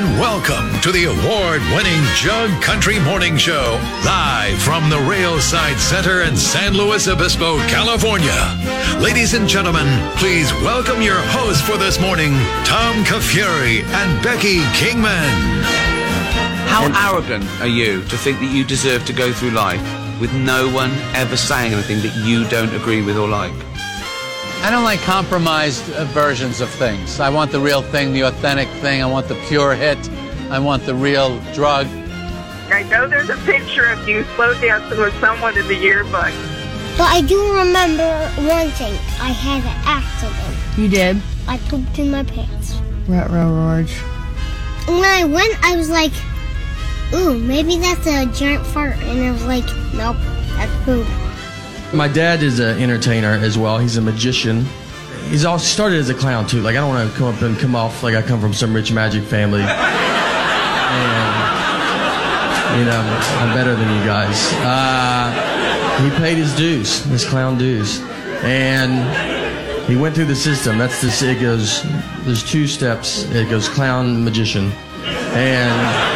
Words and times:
And 0.00 0.18
welcome 0.18 0.80
to 0.80 0.90
the 0.92 1.04
award 1.04 1.60
winning 1.74 2.02
Jug 2.14 2.50
Country 2.62 2.98
Morning 3.00 3.36
Show, 3.36 3.78
live 4.02 4.58
from 4.58 4.88
the 4.88 4.96
Railside 4.96 5.78
Center 5.78 6.22
in 6.22 6.36
San 6.38 6.72
Luis 6.72 7.06
Obispo, 7.06 7.58
California. 7.66 8.56
Ladies 8.98 9.34
and 9.34 9.46
gentlemen, 9.46 9.86
please 10.16 10.50
welcome 10.62 11.02
your 11.02 11.20
hosts 11.20 11.60
for 11.60 11.76
this 11.76 12.00
morning, 12.00 12.32
Tom 12.64 13.04
Kafuri 13.04 13.82
and 13.84 14.22
Becky 14.24 14.60
Kingman. 14.72 15.62
How 16.70 17.12
arrogant 17.12 17.44
are 17.60 17.66
you 17.66 18.02
to 18.04 18.16
think 18.16 18.38
that 18.38 18.54
you 18.54 18.64
deserve 18.64 19.04
to 19.04 19.12
go 19.12 19.34
through 19.34 19.50
life 19.50 19.82
with 20.18 20.32
no 20.32 20.72
one 20.72 20.92
ever 21.14 21.36
saying 21.36 21.74
anything 21.74 22.00
that 22.00 22.16
you 22.26 22.48
don't 22.48 22.74
agree 22.74 23.02
with 23.02 23.18
or 23.18 23.28
like? 23.28 23.69
I 24.62 24.68
don't 24.70 24.84
like 24.84 25.00
compromised 25.00 25.90
uh, 25.92 26.04
versions 26.06 26.60
of 26.60 26.68
things. 26.68 27.18
I 27.18 27.30
want 27.30 27.50
the 27.50 27.58
real 27.58 27.80
thing, 27.80 28.12
the 28.12 28.22
authentic 28.22 28.68
thing. 28.82 29.02
I 29.02 29.06
want 29.06 29.26
the 29.26 29.34
pure 29.48 29.74
hit. 29.74 29.98
I 30.50 30.58
want 30.58 30.84
the 30.84 30.94
real 30.94 31.40
drug. 31.54 31.86
I 32.70 32.82
know 32.90 33.08
there's 33.08 33.30
a 33.30 33.36
picture 33.38 33.86
of 33.86 34.06
you 34.06 34.22
slow 34.36 34.52
dancing 34.60 35.00
with 35.00 35.18
someone 35.18 35.56
in 35.56 35.66
the 35.66 35.74
yearbook. 35.74 36.32
But 36.98 37.08
I 37.08 37.22
do 37.26 37.40
remember 37.56 38.28
one 38.36 38.68
thing. 38.72 38.92
I 39.18 39.32
had 39.32 39.62
an 39.64 39.82
accident. 39.86 40.78
You 40.78 40.88
did? 40.88 41.22
I 41.48 41.56
pooped 41.56 41.98
in 41.98 42.10
my 42.10 42.22
pants. 42.22 42.74
Rut 43.08 43.30
row 43.30 43.50
Rorge. 43.50 43.92
When 44.86 45.04
I 45.04 45.24
went, 45.24 45.56
I 45.64 45.74
was 45.74 45.88
like, 45.88 46.12
ooh, 47.14 47.38
maybe 47.38 47.78
that's 47.78 48.06
a 48.06 48.26
giant 48.26 48.66
fart. 48.66 48.98
And 48.98 49.20
I 49.20 49.32
was 49.32 49.44
like, 49.46 49.64
nope, 49.94 50.18
that's 50.56 50.84
poop. 50.84 51.06
My 51.92 52.06
dad 52.06 52.42
is 52.42 52.60
an 52.60 52.78
entertainer 52.80 53.32
as 53.32 53.58
well. 53.58 53.78
He's 53.78 53.96
a 53.96 54.00
magician. 54.00 54.64
He's 55.28 55.44
all 55.44 55.58
started 55.58 55.98
as 55.98 56.08
a 56.08 56.14
clown 56.14 56.46
too. 56.46 56.60
Like 56.60 56.76
I 56.76 56.80
don't 56.80 56.88
want 56.88 57.10
to 57.10 57.18
come 57.18 57.34
up 57.34 57.42
and 57.42 57.58
come 57.58 57.74
off 57.74 58.02
like 58.02 58.14
I 58.14 58.22
come 58.22 58.40
from 58.40 58.54
some 58.54 58.72
rich 58.74 58.92
magic 58.92 59.24
family. 59.24 59.64
And, 60.90 62.80
you 62.80 62.84
know, 62.84 63.00
I'm 63.38 63.54
better 63.54 63.76
than 63.76 63.96
you 63.96 64.04
guys. 64.04 64.52
Uh, 64.54 65.30
he 66.02 66.10
paid 66.18 66.36
his 66.36 66.54
dues, 66.56 67.04
his 67.04 67.24
clown 67.24 67.56
dues, 67.58 68.00
and 68.42 69.86
he 69.88 69.96
went 69.96 70.16
through 70.16 70.24
the 70.26 70.34
system. 70.34 70.78
That's 70.78 71.00
this. 71.00 71.22
It 71.22 71.40
goes. 71.40 71.84
There's 72.24 72.48
two 72.48 72.66
steps. 72.66 73.24
It 73.30 73.48
goes 73.50 73.68
clown, 73.68 74.24
magician, 74.24 74.72
and 75.34 76.09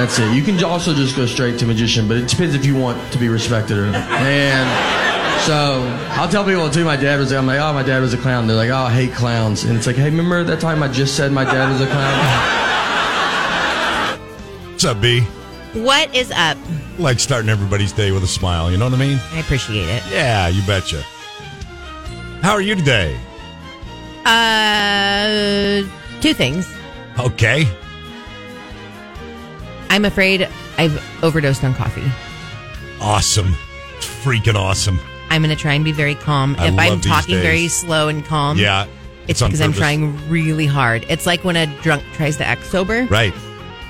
that's 0.00 0.18
it. 0.18 0.34
You 0.34 0.42
can 0.42 0.62
also 0.64 0.94
just 0.94 1.14
go 1.14 1.26
straight 1.26 1.58
to 1.58 1.66
magician, 1.66 2.08
but 2.08 2.16
it 2.16 2.26
depends 2.26 2.54
if 2.54 2.64
you 2.64 2.74
want 2.74 3.12
to 3.12 3.18
be 3.18 3.28
respected 3.28 3.76
or 3.76 3.84
not. 3.86 4.08
And 4.10 5.40
so 5.42 5.82
I'll 6.18 6.28
tell 6.28 6.42
people 6.44 6.70
too. 6.70 6.84
My 6.86 6.96
dad 6.96 7.18
was. 7.18 7.32
I'm 7.32 7.46
like, 7.46 7.60
oh, 7.60 7.74
my 7.74 7.82
dad 7.82 8.00
was 8.00 8.14
a 8.14 8.16
clown. 8.16 8.46
They're 8.46 8.56
like, 8.56 8.70
oh, 8.70 8.76
I 8.76 8.90
hate 8.90 9.12
clowns. 9.12 9.64
And 9.64 9.76
it's 9.76 9.86
like, 9.86 9.96
hey, 9.96 10.04
remember 10.04 10.42
that 10.42 10.58
time 10.58 10.82
I 10.82 10.88
just 10.88 11.16
said 11.16 11.32
my 11.32 11.44
dad 11.44 11.70
was 11.70 11.82
a 11.82 11.86
clown? 11.86 12.18
What's 14.72 14.84
up, 14.86 15.02
B? 15.02 15.20
What 15.74 16.14
is 16.14 16.30
up? 16.30 16.56
Like 16.98 17.20
starting 17.20 17.50
everybody's 17.50 17.92
day 17.92 18.10
with 18.10 18.24
a 18.24 18.28
smile. 18.28 18.70
You 18.70 18.78
know 18.78 18.86
what 18.86 18.94
I 18.94 18.98
mean? 18.98 19.18
I 19.32 19.40
appreciate 19.40 19.86
it. 19.86 20.02
Yeah, 20.10 20.48
you 20.48 20.62
betcha. 20.66 21.02
How 22.40 22.52
are 22.52 22.62
you 22.62 22.74
today? 22.74 23.20
Uh, 24.24 25.82
two 26.22 26.32
things. 26.32 26.66
Okay. 27.18 27.68
I'm 29.90 30.04
afraid 30.04 30.48
I've 30.78 31.24
overdosed 31.24 31.64
on 31.64 31.74
coffee. 31.74 32.06
Awesome. 33.00 33.54
Freaking 33.98 34.54
awesome. 34.54 35.00
I'm 35.30 35.42
going 35.42 35.54
to 35.54 35.60
try 35.60 35.74
and 35.74 35.84
be 35.84 35.92
very 35.92 36.14
calm. 36.14 36.54
I 36.58 36.68
if 36.68 36.78
I'm 36.78 37.00
talking 37.00 37.34
days. 37.34 37.42
very 37.42 37.68
slow 37.68 38.06
and 38.08 38.24
calm, 38.24 38.56
yeah. 38.56 38.86
it's 39.26 39.42
on 39.42 39.50
because 39.50 39.60
I'm 39.60 39.72
trying 39.72 40.16
really 40.30 40.66
hard. 40.66 41.04
It's 41.08 41.26
like 41.26 41.42
when 41.42 41.56
a 41.56 41.66
drunk 41.82 42.04
tries 42.12 42.36
to 42.36 42.44
act 42.44 42.66
sober. 42.66 43.04
Right. 43.06 43.34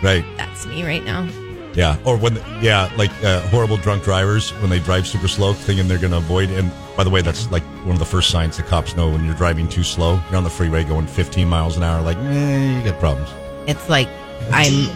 Right. 0.03 0.25
That's 0.39 0.67
me 0.67 0.85
right 0.85 1.05
now. 1.05 1.29
Yeah. 1.75 1.99
Or 2.07 2.17
when, 2.17 2.37
yeah, 2.63 2.91
like 2.97 3.11
uh, 3.23 3.41
horrible 3.49 3.77
drunk 3.77 4.03
drivers 4.03 4.51
when 4.55 4.71
they 4.71 4.79
drive 4.79 5.07
super 5.07 5.29
slow, 5.29 5.53
thinking 5.53 5.87
they're 5.87 5.99
going 5.99 6.13
to 6.13 6.19
avoid. 6.19 6.49
And 6.51 6.73
by 6.97 7.05
the 7.05 7.11
way, 7.11 7.21
that's 7.21 7.51
like 7.51 7.63
one 7.85 7.93
of 7.93 7.99
the 7.99 8.07
first 8.07 8.31
signs 8.31 8.57
the 8.57 8.63
cops 8.63 8.97
know 8.97 9.11
when 9.11 9.25
you're 9.27 9.35
driving 9.35 9.69
too 9.69 9.85
slow. 9.85 10.19
You're 10.29 10.39
on 10.39 10.45
the 10.45 10.51
freeway 10.51 10.83
going 10.83 11.07
15 11.07 11.47
miles 11.47 11.77
an 11.77 11.83
hour, 11.83 12.01
like, 12.01 12.17
eh, 12.17 12.79
you 12.79 12.85
got 12.85 12.99
problems. 12.99 13.29
It's 13.67 13.89
like 13.89 14.09
I'm 14.53 14.87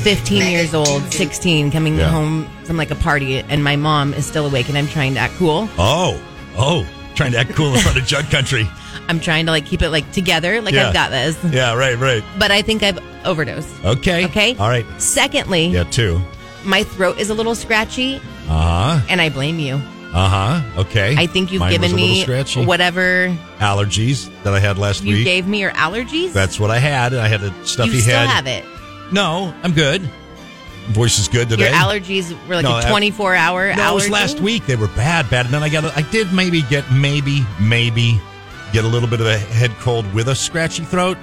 15 0.00 0.50
years 0.50 0.74
old, 0.74 1.02
16, 1.12 1.70
coming 1.70 1.96
Yeah. 1.98 2.08
home 2.08 2.48
from 2.64 2.76
like 2.76 2.90
a 2.90 2.94
party, 2.94 3.38
and 3.38 3.62
my 3.62 3.76
mom 3.76 4.14
is 4.14 4.24
still 4.26 4.46
awake, 4.46 4.68
and 4.68 4.78
I'm 4.78 4.88
trying 4.88 5.14
to 5.14 5.20
act 5.20 5.34
cool. 5.36 5.68
Oh. 5.78 6.20
Oh. 6.56 6.86
Trying 7.14 7.32
to 7.32 7.38
act 7.38 7.54
cool 7.54 7.74
in 7.74 7.80
front 7.80 7.98
of 7.98 8.06
Jug 8.06 8.30
Country. 8.30 8.68
I'm 9.08 9.20
trying 9.20 9.46
to 9.46 9.52
like 9.52 9.66
keep 9.66 9.82
it 9.82 9.90
like 9.90 10.10
together, 10.12 10.60
like 10.60 10.74
Yeah. 10.74 10.88
I've 10.88 10.94
got 10.94 11.10
this. 11.10 11.36
Yeah, 11.50 11.74
right, 11.74 11.96
right. 11.98 12.22
But 12.38 12.50
I 12.50 12.62
think 12.62 12.82
I've 12.82 12.98
overdosed. 13.24 13.68
Okay. 13.84 14.24
Okay. 14.26 14.56
All 14.58 14.68
right. 14.68 14.84
Secondly, 14.98 15.66
Yeah, 15.68 15.84
two. 15.84 16.20
my 16.64 16.82
throat 16.82 17.18
is 17.18 17.30
a 17.30 17.34
little 17.34 17.54
scratchy, 17.54 18.16
Uh 18.48 18.98
huh. 18.98 19.06
and 19.08 19.20
I 19.20 19.28
blame 19.28 19.58
you. 19.58 19.80
Uh 20.12 20.28
huh. 20.62 20.80
Okay. 20.82 21.14
I 21.18 21.26
think 21.26 21.52
you've 21.52 21.60
Mine 21.60 21.72
given 21.72 21.94
me 21.94 22.22
scratchy. 22.22 22.64
whatever 22.64 23.34
allergies 23.58 24.30
that 24.44 24.54
I 24.54 24.60
had 24.60 24.78
last 24.78 25.02
you 25.04 25.10
week. 25.10 25.18
You 25.18 25.24
gave 25.24 25.46
me 25.46 25.60
your 25.60 25.72
allergies. 25.72 26.32
That's 26.32 26.58
what 26.58 26.70
I 26.70 26.78
had. 26.78 27.14
I 27.14 27.28
had 27.28 27.42
a 27.42 27.52
stuffy 27.66 27.90
you 27.92 28.00
still 28.00 28.18
head. 28.18 28.28
have 28.28 28.46
it. 28.46 28.64
No, 29.12 29.54
I'm 29.62 29.72
good. 29.72 30.02
Voice 30.88 31.18
is 31.18 31.26
good 31.28 31.48
today. 31.48 31.64
Your 31.70 31.72
allergies 31.74 32.30
were 32.48 32.54
like 32.56 32.62
No, 32.64 32.78
a 32.78 32.82
that- 32.82 32.90
24 32.90 33.34
hour 33.34 33.74
no, 33.74 33.90
it 33.90 33.94
was 33.94 34.08
last 34.10 34.38
week. 34.40 34.66
They 34.66 34.76
were 34.76 34.86
bad, 34.88 35.28
bad. 35.30 35.46
And 35.46 35.54
then 35.54 35.62
I 35.62 35.68
got, 35.68 35.84
a, 35.84 35.92
I 35.96 36.02
did 36.02 36.32
maybe 36.32 36.62
get, 36.62 36.90
maybe, 36.92 37.44
maybe 37.60 38.20
get 38.72 38.84
a 38.84 38.88
little 38.88 39.08
bit 39.08 39.20
of 39.20 39.26
a 39.26 39.36
head 39.36 39.72
cold 39.80 40.12
with 40.14 40.28
a 40.28 40.34
scratchy 40.34 40.84
throat. 40.84 41.18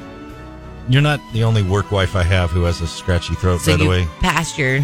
You're 0.90 1.02
not 1.02 1.22
the 1.32 1.46
only 1.46 1.64
work 1.64 1.92
wife 1.92 2.14
I 2.16 2.24
have 2.24 2.52
who 2.52 2.64
has 2.64 2.82
a 2.82 2.88
scratchy 2.88 3.36
throat, 3.36 3.62
So 3.62 3.74
by 3.78 3.84
the 3.84 3.90
way. 3.90 4.06
passed 4.20 4.58
your 4.58 4.82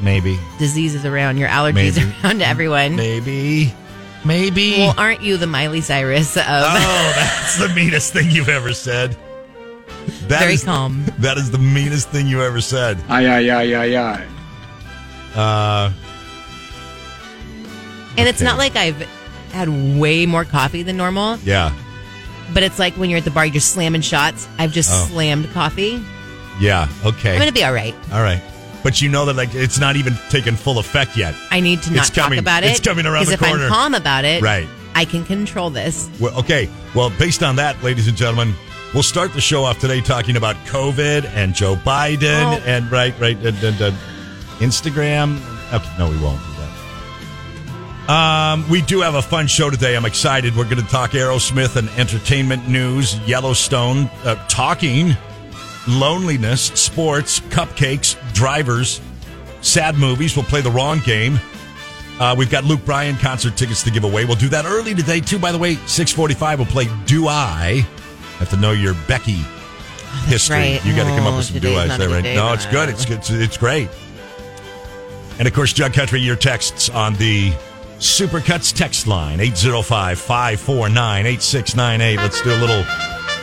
Maybe, 0.00 0.38
diseases 0.58 1.04
around, 1.04 1.36
your 1.38 1.48
allergies 1.48 1.96
Maybe. 1.98 2.14
around 2.24 2.40
everyone. 2.40 2.96
maybe, 2.96 3.74
maybe. 4.24 4.78
Well, 4.78 4.94
aren't 4.96 5.22
you 5.22 5.36
the 5.36 5.46
Miley 5.48 5.80
Cyrus 5.82 6.36
of? 6.36 6.44
oh, 6.46 7.12
that's 7.16 7.58
the 7.58 7.68
meanest 7.74 8.12
thing 8.14 8.30
you've 8.30 8.48
ever 8.48 8.72
said. 8.72 9.16
That 10.28 10.40
Very 10.40 10.54
is- 10.54 10.64
calm. 10.64 11.04
That 11.18 11.36
is 11.38 11.50
the 11.50 11.58
meanest 11.58 12.08
thing 12.10 12.26
you 12.26 12.42
ever 12.42 12.60
said. 12.60 12.98
Aye, 13.08 13.26
aye, 13.26 13.48
aye, 13.50 13.74
aye, 13.74 13.96
aye. 13.96 14.26
Uh, 15.34 15.92
and 18.16 18.28
it's 18.28 18.40
not 18.40 18.58
like 18.58 18.76
I've 18.76 19.00
had 19.52 19.68
way 19.98 20.26
more 20.26 20.44
coffee 20.44 20.82
than 20.82 20.96
normal, 20.96 21.36
yeah, 21.44 21.72
but 22.52 22.62
it's 22.62 22.78
like 22.78 22.94
when 22.94 23.10
you're 23.10 23.18
at 23.18 23.24
the 23.24 23.30
bar, 23.30 23.44
you're 23.46 23.54
just 23.54 23.72
slamming 23.72 24.00
shots. 24.00 24.48
I've 24.58 24.72
just 24.72 24.90
Oh. 24.92 25.06
slammed 25.10 25.50
coffee. 25.52 26.02
yeah, 26.60 26.88
okay. 27.04 27.32
I'm 27.34 27.38
gonna 27.38 27.52
be 27.52 27.64
all 27.64 27.72
right. 27.72 27.94
All 28.12 28.22
right. 28.22 28.42
But 28.82 29.00
you 29.02 29.08
know 29.08 29.24
that 29.26 29.36
like 29.36 29.54
it's 29.54 29.78
not 29.78 29.96
even 29.96 30.14
taken 30.30 30.56
full 30.56 30.78
effect 30.78 31.16
yet. 31.16 31.34
I 31.50 31.60
need 31.60 31.82
to 31.82 31.92
not 31.92 32.06
It's 32.08 32.10
coming. 32.16 32.36
talk 32.38 32.42
about 32.42 32.64
it. 32.64 32.70
It's 32.70 32.80
coming 32.80 33.06
around 33.06 33.26
the 33.26 33.32
Because 33.32 33.42
if 33.46 33.48
corner. 33.48 33.64
I'm 33.66 33.70
calm 33.70 33.94
about 33.94 34.24
it, 34.24 34.42
Right. 34.42 34.68
I 34.94 35.04
can 35.04 35.24
control 35.24 35.70
this. 35.70 36.08
Well, 36.18 36.36
okay. 36.38 36.68
Well, 36.94 37.10
based 37.10 37.42
on 37.42 37.56
that, 37.56 37.80
ladies 37.84 38.08
and 38.08 38.16
gentlemen, 38.16 38.54
we'll 38.94 39.02
start 39.02 39.32
the 39.32 39.40
show 39.40 39.64
off 39.64 39.78
today 39.78 40.00
talking 40.00 40.36
about 40.36 40.56
COVID 40.66 41.24
and 41.34 41.54
Joe 41.54 41.76
Biden 41.76 42.22
Oh. 42.58 42.62
and 42.66 42.90
right, 42.90 43.18
right, 43.20 43.36
and, 43.36 43.56
and, 43.62 43.80
and 43.80 43.96
Instagram. 44.58 45.38
Okay, 45.72 45.88
no, 45.98 46.10
we 46.10 46.18
won't 46.18 46.40
do 46.40 46.52
that. 46.52 48.12
Um, 48.12 48.68
we 48.70 48.80
do 48.82 49.00
have 49.02 49.14
a 49.14 49.22
fun 49.22 49.46
show 49.46 49.68
today. 49.68 49.94
I'm 49.94 50.06
excited. 50.06 50.56
We're 50.56 50.64
going 50.64 50.82
to 50.82 50.90
talk 50.90 51.10
Aerosmith 51.10 51.76
and 51.76 51.88
entertainment 51.90 52.66
news, 52.66 53.18
Yellowstone, 53.20 54.10
uh, 54.24 54.34
talking 54.48 55.14
loneliness, 55.86 56.62
sports, 56.68 57.40
cupcakes, 57.40 58.16
drivers, 58.32 59.00
sad 59.60 59.96
movies. 59.96 60.36
We'll 60.36 60.46
play 60.46 60.62
the 60.62 60.70
wrong 60.70 61.00
game. 61.00 61.38
Uh, 62.18 62.34
we've 62.36 62.50
got 62.50 62.64
Luke 62.64 62.84
Bryan 62.84 63.16
concert 63.16 63.56
tickets 63.56 63.82
to 63.84 63.90
give 63.90 64.04
away. 64.04 64.24
We'll 64.24 64.36
do 64.36 64.48
that 64.48 64.64
early 64.64 64.94
today 64.94 65.20
too. 65.20 65.38
By 65.38 65.52
the 65.52 65.58
way, 65.58 65.76
six 65.86 66.10
forty-five. 66.10 66.58
We'll 66.58 66.66
play 66.66 66.88
Do 67.06 67.28
I? 67.28 67.86
Have 68.38 68.50
to 68.50 68.56
know 68.56 68.72
your 68.72 68.94
Becky 69.06 69.38
oh, 69.40 70.24
history. 70.28 70.56
right. 70.56 70.84
You 70.84 70.94
got 70.94 71.04
to 71.04 71.16
come 71.16 71.26
up 71.26 71.34
Oh, 71.34 71.36
with 71.38 71.46
some 71.46 71.54
today's 71.54 71.72
Do 71.74 71.78
I's 71.92 71.98
there, 71.98 72.08
right? 72.08 72.24
No, 72.24 72.52
it's 72.52 72.66
good. 72.66 72.88
It's 72.88 73.04
good. 73.04 73.18
It's, 73.18 73.30
it's 73.30 73.56
great. 73.56 73.88
And 75.38 75.46
of 75.46 75.54
course, 75.54 75.72
Jug 75.72 75.92
Country, 75.92 76.20
your 76.20 76.36
texts 76.36 76.88
on 76.88 77.14
the 77.14 77.52
Supercuts 77.98 78.72
text 78.74 79.06
line 79.06 79.40
805 79.40 80.18
549 80.18 81.26
8698. 81.26 82.16
Let's 82.16 82.42
do 82.42 82.50
a 82.50 82.58
little 82.60 82.84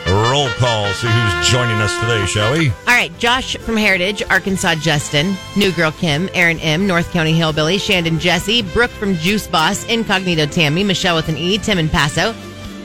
Roll 0.08 0.48
call. 0.50 0.86
See 0.92 1.08
who's 1.08 1.48
joining 1.48 1.76
us 1.80 1.98
today, 1.98 2.24
shall 2.26 2.52
we? 2.56 2.70
All 2.70 2.74
right, 2.86 3.16
Josh 3.18 3.56
from 3.56 3.76
Heritage, 3.76 4.22
Arkansas 4.30 4.76
Justin, 4.76 5.34
New 5.56 5.72
Girl 5.72 5.90
Kim, 5.90 6.28
Aaron 6.32 6.60
M, 6.60 6.86
North 6.86 7.10
County 7.10 7.32
Hillbilly, 7.32 7.76
Shandon 7.78 8.20
Jesse, 8.20 8.62
Brooke 8.62 8.92
from 8.92 9.16
Juice 9.16 9.48
Boss, 9.48 9.84
Incognito 9.88 10.46
Tammy, 10.46 10.84
Michelle 10.84 11.16
with 11.16 11.28
an 11.28 11.36
E, 11.36 11.58
Tim 11.58 11.78
in 11.78 11.88
Paso, 11.88 12.34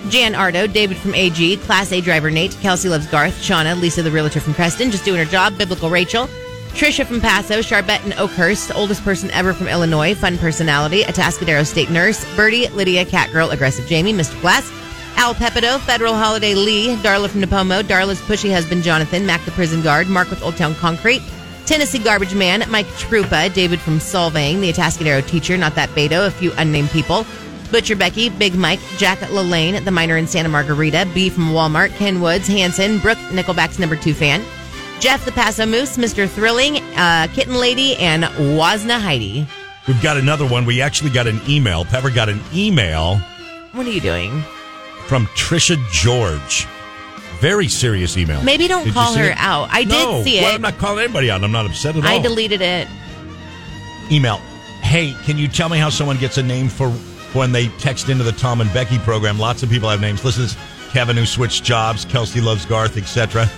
Jan 0.09 0.35
Ardo, 0.35 0.67
David 0.67 0.97
from 0.97 1.13
AG, 1.15 1.57
Class 1.57 1.91
A 1.91 2.01
driver 2.01 2.31
Nate, 2.31 2.57
Kelsey 2.61 2.89
loves 2.89 3.07
Garth, 3.07 3.33
Shauna, 3.41 3.79
Lisa 3.79 4.01
the 4.01 4.11
realtor 4.11 4.39
from 4.39 4.53
Creston, 4.53 4.91
just 4.91 5.05
doing 5.05 5.19
her 5.19 5.29
job, 5.29 5.57
Biblical 5.57 5.89
Rachel, 5.89 6.27
Trisha 6.73 7.05
from 7.05 7.21
Paso, 7.21 7.61
Charbette 7.61 8.03
and 8.03 8.13
Oakhurst, 8.13 8.73
oldest 8.75 9.03
person 9.03 9.29
ever 9.31 9.53
from 9.53 9.67
Illinois, 9.67 10.15
fun 10.15 10.37
personality, 10.37 11.03
Atascadero 11.03 11.65
State 11.65 11.89
nurse, 11.89 12.25
Birdie, 12.35 12.67
Lydia, 12.69 13.05
Catgirl, 13.05 13.51
aggressive 13.51 13.85
Jamie, 13.87 14.13
Mr. 14.13 14.39
Glass, 14.41 14.71
Al 15.17 15.35
Pepito, 15.35 15.77
Federal 15.79 16.15
Holiday 16.15 16.55
Lee, 16.55 16.95
Darla 16.97 17.29
from 17.29 17.41
Nipomo, 17.41 17.83
Darla's 17.83 18.21
pushy 18.21 18.51
husband 18.51 18.83
Jonathan, 18.83 19.25
Mac 19.25 19.43
the 19.45 19.51
prison 19.51 19.81
guard, 19.81 20.07
Mark 20.07 20.29
with 20.29 20.41
Old 20.41 20.57
Town 20.57 20.73
Concrete, 20.75 21.21
Tennessee 21.65 21.99
Garbage 21.99 22.33
Man, 22.33 22.63
Mike 22.69 22.87
Trupa, 22.97 23.53
David 23.53 23.79
from 23.79 23.99
Solvang, 23.99 24.61
the 24.61 24.71
Atascadero 24.71 25.25
teacher, 25.27 25.57
not 25.57 25.75
that 25.75 25.89
Beto, 25.89 26.25
a 26.25 26.31
few 26.31 26.51
unnamed 26.53 26.89
people, 26.89 27.25
Butcher 27.71 27.95
Becky, 27.95 28.29
Big 28.29 28.53
Mike, 28.55 28.79
Jack 28.97 29.19
LaLanne, 29.19 29.83
the 29.85 29.91
miner 29.91 30.17
in 30.17 30.27
Santa 30.27 30.49
Margarita, 30.49 31.07
B 31.13 31.29
from 31.29 31.49
Walmart, 31.51 31.89
Ken 31.97 32.21
Woods, 32.21 32.47
Hanson, 32.47 32.99
Brooke, 32.99 33.17
Nickelback's 33.29 33.79
number 33.79 33.95
two 33.95 34.13
fan, 34.13 34.43
Jeff 34.99 35.23
the 35.25 35.31
Paso 35.31 35.65
Moose, 35.65 35.97
Mr. 35.97 36.27
Thrilling, 36.29 36.77
uh, 36.95 37.27
Kitten 37.33 37.55
Lady, 37.55 37.95
and 37.97 38.23
Wasna 38.57 38.99
Heidi. 38.99 39.47
We've 39.87 40.01
got 40.03 40.17
another 40.17 40.45
one. 40.45 40.65
We 40.65 40.81
actually 40.81 41.09
got 41.09 41.25
an 41.27 41.41
email. 41.49 41.85
Pepper 41.85 42.11
got 42.11 42.29
an 42.29 42.39
email 42.53 43.17
What 43.71 43.87
are 43.87 43.89
you 43.91 44.01
doing? 44.01 44.43
from 45.07 45.25
Trisha 45.27 45.77
George. 45.91 46.67
Very 47.39 47.67
serious 47.67 48.15
email. 48.17 48.43
Maybe 48.43 48.67
don't 48.67 48.83
Did 48.83 48.93
call 48.93 49.15
her 49.15 49.31
it? 49.31 49.37
out. 49.39 49.69
I 49.71 49.83
No. 49.85 50.17
did 50.17 50.23
see 50.25 50.37
it. 50.37 50.43
Well, 50.43 50.53
I'm 50.53 50.61
not 50.61 50.77
calling 50.77 51.03
anybody 51.03 51.31
out. 51.31 51.43
I'm 51.43 51.51
not 51.51 51.65
upset 51.65 51.95
at 51.95 52.05
all. 52.05 52.09
I 52.11 52.19
deleted 52.19 52.61
it. 52.61 52.87
email. 54.11 54.37
Hey, 54.83 55.15
can 55.25 55.37
you 55.39 55.47
tell 55.47 55.69
me 55.69 55.77
how 55.79 55.89
someone 55.89 56.17
gets 56.17 56.37
a 56.37 56.43
name 56.43 56.67
for 56.69 56.93
when 57.33 57.51
they 57.51 57.67
text 57.79 58.09
into 58.09 58.23
the 58.23 58.31
Tom 58.31 58.61
and 58.61 58.71
Becky 58.73 58.97
program? 58.99 59.39
Lots 59.39 59.63
of 59.63 59.69
people 59.69 59.89
have 59.89 60.01
names. 60.01 60.23
Listen, 60.23 60.43
this 60.43 60.51
is 60.55 60.57
Kevin 60.91 61.15
who 61.17 61.25
switched 61.25 61.63
jobs, 61.63 62.05
Kelsey 62.05 62.41
loves 62.41 62.65
Garth, 62.65 62.97
etc. 62.97 63.49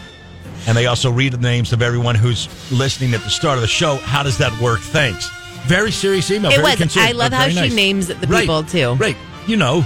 And 0.67 0.77
they 0.77 0.85
also 0.85 1.11
read 1.11 1.33
the 1.33 1.37
names 1.39 1.73
of 1.73 1.81
everyone 1.81 2.15
who's 2.15 2.47
listening 2.71 3.13
at 3.13 3.21
the 3.21 3.29
start 3.29 3.57
of 3.57 3.61
the 3.61 3.67
show. 3.67 3.97
How 3.97 4.23
does 4.23 4.37
that 4.37 4.57
work? 4.61 4.79
Thanks. 4.79 5.29
Very 5.65 5.91
serious 5.91 6.29
email. 6.31 6.51
It 6.51 6.55
very 6.55 6.63
was. 6.71 6.75
considerate, 6.75 7.09
I 7.09 7.13
love 7.13 7.33
how 7.33 7.49
very 7.49 7.69
she 7.69 7.75
names 7.75 8.07
the 8.07 8.15
Right, 8.27 8.41
people, 8.41 8.63
too. 8.63 8.93
Right. 8.93 9.17
You 9.47 9.57
know, 9.57 9.85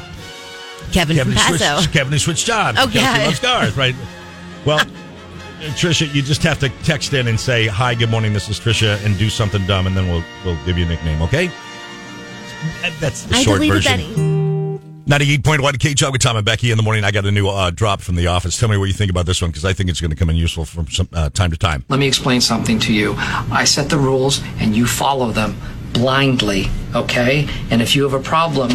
Kevin, 0.92 1.18
Kevin 1.18 1.34
from 1.34 1.58
Paso. 1.58 1.78
switched, 1.78 1.94
Kevin 1.94 2.14
who 2.14 2.20
switched 2.20 2.46
jobs. 2.46 2.78
Oh, 2.80 2.84
Kelsey 2.84 3.00
yeah. 3.00 3.26
loves 3.26 3.40
Garth, 3.40 3.78
right? 3.78 3.96
Well, 4.66 4.80
Trisha, 5.60 6.14
you 6.14 6.22
just 6.22 6.44
have 6.44 6.60
to 6.60 6.70
text 6.84 7.14
in 7.14 7.28
and 7.28 7.40
say, 7.40 7.66
"Hi, 7.68 7.96
good 7.96 8.12
morning. 8.12 8.34
This 8.34 8.48
is 8.50 8.60
Trisha," 8.60 9.04
and 9.04 9.18
do 9.18 9.30
something 9.30 9.66
dumb, 9.66 9.88
and 9.88 9.98
then 9.98 10.08
we'll 10.08 10.24
we'll 10.46 10.58
give 10.66 10.78
you 10.78 10.86
a 10.86 10.90
nickname. 10.90 11.22
Okay? 11.24 11.50
That's 13.00 13.24
the 13.24 13.36
I 13.36 13.44
short 13.44 13.62
deleted 13.62 13.84
version. 13.84 14.14
that. 14.16 14.38
98.1 15.08 15.80
K 15.80 15.94
Jug 15.94 16.12
with 16.12 16.22
Tom 16.22 16.36
and 16.36 16.46
Becky 16.46 16.70
in 16.72 16.76
the 16.78 16.84
morning. 16.84 17.06
I 17.06 17.12
got 17.12 17.26
a 17.26 17.32
new 17.32 17.48
uh, 17.48 17.70
drop 17.72 18.02
from 18.02 18.16
the 18.16 18.28
office. 18.28 18.60
Tell 18.60 18.68
me 18.68 18.76
what 18.78 18.86
you 18.86 18.94
think 18.94 19.10
about 19.10 19.26
this 19.26 19.42
one 19.42 19.52
because 19.52 19.64
I 19.64 19.72
think 19.72 19.90
it's 19.90 20.02
going 20.02 20.12
to 20.12 20.18
come 20.18 20.30
in 20.30 20.36
useful 20.36 20.66
from 20.66 20.88
some 20.88 21.08
uh, 21.14 21.30
time 21.30 21.50
to 21.52 21.58
time. 21.58 21.86
Let 21.88 22.00
me 22.00 22.08
explain 22.08 22.42
something 22.42 22.78
to 22.80 22.94
you. 22.94 23.16
I 23.18 23.64
set 23.64 23.90
the 23.90 23.98
rules 23.98 24.42
and 24.60 24.76
you 24.76 24.86
follow 24.86 25.32
them 25.32 25.56
blindly, 25.94 26.66
okay? 26.94 27.48
And 27.72 27.82
if 27.82 27.96
you 27.96 28.04
have 28.04 28.14
a 28.14 28.20
problem 28.22 28.72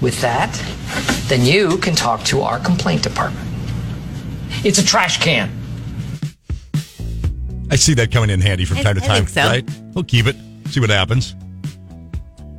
with 0.00 0.20
that, 0.20 0.52
then 1.26 1.44
you 1.44 1.76
can 1.78 1.96
talk 1.96 2.22
to 2.26 2.42
our 2.42 2.60
complaint 2.60 3.02
department. 3.02 3.44
It's 4.64 4.78
a 4.78 4.84
trash 4.84 5.18
can. 5.20 5.50
I 7.70 7.74
see 7.76 7.94
that 7.94 8.12
coming 8.12 8.30
in 8.30 8.40
handy 8.40 8.64
from 8.64 8.78
I- 8.78 8.82
time 8.84 8.94
to 8.94 9.02
I 9.02 9.06
time. 9.06 9.16
think 9.26 9.28
so. 9.30 9.42
Right? 9.42 9.68
We'll 9.94 10.04
keep 10.04 10.26
it. 10.26 10.36
See 10.68 10.78
what 10.78 10.90
happens. 10.90 11.34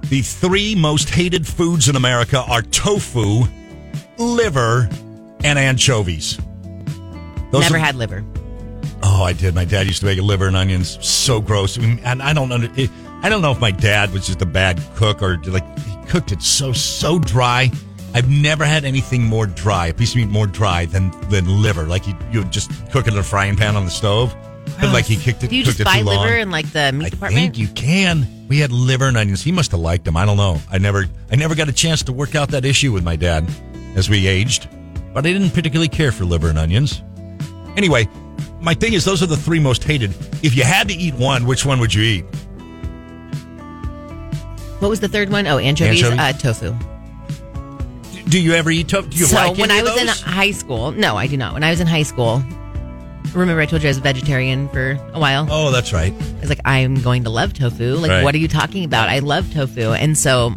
The 0.09 0.21
three 0.21 0.73
most 0.75 1.09
hated 1.09 1.45
foods 1.45 1.87
in 1.87 1.95
America 1.95 2.41
are 2.47 2.61
tofu, 2.63 3.43
liver, 4.17 4.89
and 5.43 5.59
anchovies. 5.59 6.37
Those 7.51 7.61
Never 7.61 7.75
are- 7.75 7.79
had 7.79 7.95
liver. 7.95 8.23
Oh, 9.01 9.23
I 9.23 9.33
did. 9.33 9.55
My 9.55 9.65
dad 9.65 9.87
used 9.87 9.99
to 10.01 10.05
make 10.05 10.19
liver 10.19 10.47
and 10.47 10.57
onions. 10.57 10.97
So 11.05 11.39
gross. 11.39 11.77
I 11.77 11.81
mean, 11.81 11.99
and 12.03 12.21
I 12.21 12.33
don't 12.33 12.51
under, 12.51 12.69
eh, 12.77 12.87
I 13.21 13.29
don't 13.29 13.41
know 13.41 13.51
if 13.51 13.59
my 13.59 13.71
dad 13.71 14.11
was 14.11 14.25
just 14.27 14.41
a 14.41 14.45
bad 14.45 14.81
cook 14.95 15.21
or 15.21 15.37
like 15.45 15.63
he 15.79 15.95
cooked 16.07 16.31
it 16.31 16.41
so 16.41 16.73
so 16.73 17.19
dry. 17.19 17.71
I've 18.13 18.29
never 18.29 18.65
had 18.65 18.85
anything 18.85 19.23
more 19.23 19.45
dry, 19.45 19.87
a 19.87 19.93
piece 19.93 20.11
of 20.11 20.15
meat 20.17 20.27
more 20.29 20.47
dry 20.47 20.85
than 20.85 21.11
than 21.29 21.61
liver. 21.61 21.85
Like 21.85 22.07
you 22.07 22.15
you 22.31 22.43
just 22.45 22.71
cook 22.91 23.07
it 23.07 23.13
in 23.13 23.19
a 23.19 23.23
frying 23.23 23.55
pan 23.55 23.75
on 23.75 23.85
the 23.85 23.91
stove, 23.91 24.35
but 24.79 24.93
like 24.93 25.05
he 25.05 25.15
kicked 25.15 25.43
it. 25.43 25.49
Do 25.49 25.55
you 25.55 25.63
just 25.63 25.79
it 25.79 25.85
buy 25.85 25.99
too 25.99 26.05
long. 26.05 26.23
liver 26.23 26.37
in 26.37 26.51
like 26.51 26.71
the 26.71 26.91
meat 26.91 27.05
I 27.05 27.09
department? 27.09 27.41
think 27.41 27.57
you 27.57 27.67
can. 27.69 28.47
We 28.47 28.59
had 28.59 28.71
liver 28.71 29.05
and 29.07 29.17
onions. 29.17 29.43
He 29.43 29.51
must 29.51 29.71
have 29.71 29.79
liked 29.79 30.05
them. 30.05 30.17
I 30.17 30.25
don't 30.25 30.37
know. 30.37 30.59
I 30.71 30.77
never, 30.77 31.05
I 31.31 31.35
never 31.35 31.55
got 31.55 31.69
a 31.69 31.73
chance 31.73 32.03
to 32.03 32.13
work 32.13 32.35
out 32.35 32.49
that 32.49 32.65
issue 32.65 32.91
with 32.91 33.03
my 33.03 33.15
dad 33.15 33.47
as 33.95 34.09
we 34.09 34.27
aged, 34.27 34.67
but 35.13 35.25
I 35.25 35.33
didn't 35.33 35.51
particularly 35.51 35.89
care 35.89 36.11
for 36.11 36.25
liver 36.25 36.49
and 36.49 36.57
onions. 36.57 37.01
Anyway, 37.77 38.07
my 38.61 38.73
thing 38.73 38.93
is, 38.93 39.05
those 39.05 39.21
are 39.21 39.27
the 39.27 39.37
three 39.37 39.59
most 39.59 39.83
hated. 39.83 40.11
If 40.43 40.55
you 40.55 40.63
had 40.63 40.87
to 40.89 40.93
eat 40.95 41.13
one, 41.15 41.45
which 41.45 41.65
one 41.65 41.79
would 41.79 41.93
you 41.93 42.03
eat? 42.03 42.25
What 44.79 44.89
was 44.89 44.99
the 45.01 45.07
third 45.09 45.29
one? 45.29 45.45
Oh, 45.45 45.57
anchovies, 45.57 46.03
Anchovies? 46.03 46.19
Uh, 46.19 46.33
tofu. 46.33 46.73
Do 48.29 48.39
you 48.41 48.53
ever 48.53 48.71
eat 48.71 48.87
tofu? 48.87 49.09
Do 49.09 49.17
you 49.17 49.25
so 49.25 49.35
like 49.35 49.57
when 49.57 49.71
I 49.71 49.81
was 49.81 50.01
in 50.01 50.07
high 50.07 50.51
school, 50.51 50.91
no, 50.91 51.17
I 51.17 51.27
do 51.27 51.35
not. 51.35 51.53
When 51.53 51.63
I 51.63 51.69
was 51.71 51.79
in 51.81 51.87
high 51.87 52.03
school, 52.03 52.41
remember 53.33 53.61
I 53.61 53.65
told 53.65 53.81
you 53.83 53.87
I 53.87 53.91
was 53.91 53.97
a 53.97 54.01
vegetarian 54.01 54.69
for 54.69 54.91
a 55.13 55.19
while. 55.19 55.47
Oh, 55.49 55.71
that's 55.71 55.93
right. 55.93 56.13
I 56.13 56.39
was 56.39 56.49
like, 56.49 56.61
I'm 56.65 56.95
going 57.01 57.23
to 57.25 57.29
love 57.29 57.53
tofu. 57.53 57.95
Like, 57.95 58.09
Right. 58.11 58.23
what 58.23 58.33
are 58.35 58.39
you 58.39 58.47
talking 58.47 58.83
about? 58.85 59.09
I 59.09 59.19
love 59.19 59.51
tofu, 59.53 59.91
and 59.93 60.17
so 60.17 60.55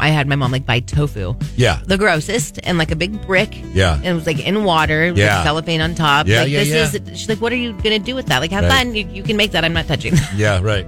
I 0.00 0.08
had 0.10 0.28
my 0.28 0.36
mom 0.36 0.52
like 0.52 0.64
buy 0.64 0.78
tofu, 0.80 1.34
Yeah, 1.56 1.80
the 1.86 1.98
grossest, 1.98 2.60
and 2.62 2.78
like 2.78 2.90
a 2.92 2.96
big 2.96 3.20
brick. 3.26 3.58
Yeah. 3.74 3.94
and 3.96 4.06
it 4.06 4.12
was 4.14 4.26
like 4.26 4.38
in 4.38 4.64
water, 4.64 5.08
with 5.08 5.18
Yeah. 5.18 5.42
cellophane 5.42 5.80
on 5.80 5.94
top. 5.94 6.26
Yeah, 6.28 6.42
like, 6.42 6.50
yeah, 6.50 6.58
this 6.64 6.94
yeah. 6.94 7.00
is. 7.12 7.18
She's 7.18 7.28
like, 7.28 7.40
what 7.40 7.52
are 7.52 7.56
you 7.56 7.72
gonna 7.72 7.98
do 7.98 8.14
with 8.14 8.26
that? 8.26 8.38
Like, 8.40 8.52
have 8.52 8.64
Right. 8.64 8.72
fun. 8.86 8.94
You, 8.94 9.08
you 9.12 9.22
can 9.24 9.36
make 9.36 9.50
that. 9.52 9.64
I'm 9.64 9.72
not 9.72 9.88
touching. 9.88 10.14
yeah, 10.36 10.60
right. 10.62 10.86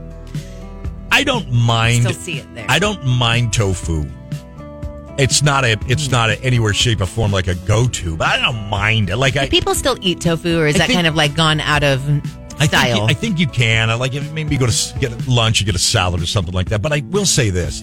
I 1.12 1.25
don't 1.25 1.50
mind. 1.50 2.03
Still 2.03 2.12
see 2.14 2.38
it 2.38 2.55
there. 2.55 2.67
I 2.69 2.79
don't 2.79 3.05
mind 3.05 3.53
tofu. 3.53 4.06
It's 5.20 5.43
not 5.43 5.64
a. 5.64 5.76
It's 5.87 6.11
not 6.11 6.31
a 6.31 6.43
anywhere 6.43 6.72
shape 6.72 7.00
or 7.00 7.06
form 7.06 7.31
like 7.32 7.46
a 7.49 7.55
go 7.55 7.87
to, 7.88 8.17
but 8.17 8.28
I 8.28 8.40
don't 8.40 8.69
mind 8.69 9.11
it. 9.11 9.17
Like 9.17 9.37
I, 9.37 9.49
People 9.49 9.75
still 9.75 9.96
eat 10.00 10.20
tofu, 10.20 10.58
or 10.58 10.67
is 10.67 10.76
I 10.76 10.78
that 10.78 10.87
think- 10.88 10.96
kind 10.96 11.06
of 11.06 11.14
like 11.14 11.34
gone 11.34 11.61
out 11.61 11.82
of 11.84 12.02
I 12.58 12.67
style? 12.67 12.82
think, 12.82 12.96
you, 12.96 13.05
I 13.08 13.14
think 13.14 13.38
you 13.38 13.46
can. 13.46 13.90
I 13.90 13.94
Like 13.94 14.14
if 14.14 14.32
maybe 14.32 14.55
you 14.55 14.58
go 14.61 14.67
to 14.67 14.72
s- 14.72 14.93
get 14.99 15.26
lunch, 15.28 15.61
you 15.61 15.67
get 15.67 15.75
a 15.75 15.78
salad 15.78 16.22
or 16.22 16.26
something 16.26 16.55
like 16.55 16.69
that. 16.70 16.82
But 16.82 16.93
I 16.93 17.02
will 17.11 17.26
say 17.26 17.50
this: 17.50 17.82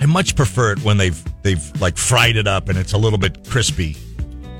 I 0.00 0.06
much 0.06 0.34
prefer 0.36 0.72
it 0.72 0.82
when 0.84 0.96
they've 0.96 1.22
they've 1.42 1.80
like 1.80 1.96
fried 1.96 2.36
it 2.36 2.46
up 2.46 2.68
and 2.68 2.78
it's 2.78 2.92
a 2.92 2.98
little 2.98 3.18
bit 3.18 3.48
crispy, 3.48 3.96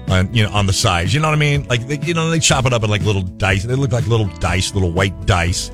on 0.09 0.33
you 0.35 0.45
know 0.45 0.51
on 0.53 0.67
the 0.67 0.73
sides. 0.73 1.13
You 1.15 1.21
know 1.21 1.29
what 1.29 1.35
I 1.35 1.39
mean? 1.39 1.67
Like 1.69 1.87
they, 1.87 1.99
you 2.01 2.15
know 2.15 2.31
they 2.31 2.39
chop 2.41 2.65
it 2.67 2.73
up 2.73 2.83
in 2.85 2.91
like 2.91 3.03
little 3.03 3.23
dice. 3.23 3.65
They 3.65 3.75
look 3.75 3.93
like 3.93 4.07
little 4.07 4.27
dice, 4.39 4.73
little 4.75 4.91
white 4.93 5.27
dice. 5.27 5.71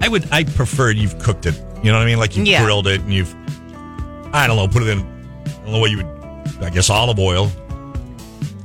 I 0.00 0.08
would 0.08 0.28
I 0.32 0.44
prefer 0.44 0.90
you've 0.90 1.18
cooked 1.20 1.46
it. 1.46 1.54
You 1.84 1.90
know 1.92 1.98
what 1.98 2.02
I 2.02 2.06
mean? 2.06 2.18
Like 2.18 2.36
you've 2.36 2.46
Yeah. 2.46 2.64
grilled 2.64 2.86
it 2.88 3.00
and 3.02 3.12
you've 3.12 3.32
I 4.34 4.46
don't 4.46 4.56
know 4.56 4.66
put 4.68 4.82
it 4.82 4.88
in. 4.88 5.11
I 5.62 5.64
don't 5.64 5.74
know 5.74 5.78
what 5.78 5.90
you 5.90 5.98
would. 5.98 6.06
I 6.60 6.70
guess 6.70 6.90
olive 6.90 7.18
oil. 7.18 7.50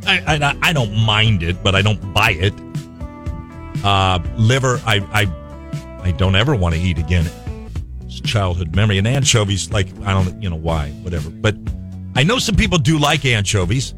I, 0.05 0.39
I 0.41 0.57
I 0.69 0.73
don't 0.73 0.95
mind 0.95 1.43
it, 1.43 1.61
but 1.63 1.75
I 1.75 1.81
don't 1.81 2.13
buy 2.13 2.31
it. 2.31 2.53
Uh, 3.83 4.19
liver, 4.35 4.81
I, 4.85 4.97
I, 5.13 6.01
I 6.01 6.11
don't 6.11 6.35
ever 6.35 6.55
want 6.55 6.73
to 6.73 6.81
eat 6.81 6.97
again. 6.97 7.29
It's 8.05 8.19
a 8.19 8.23
childhood 8.23 8.75
memory. 8.75 8.97
And 8.97 9.07
anchovies, 9.07 9.71
like 9.71 9.87
I 10.01 10.13
don't, 10.13 10.41
you 10.41 10.49
know 10.49 10.55
why, 10.55 10.89
whatever. 11.03 11.29
But 11.29 11.55
I 12.15 12.23
know 12.23 12.39
some 12.39 12.55
people 12.55 12.79
do 12.79 12.97
like 12.97 13.25
anchovies. 13.25 13.93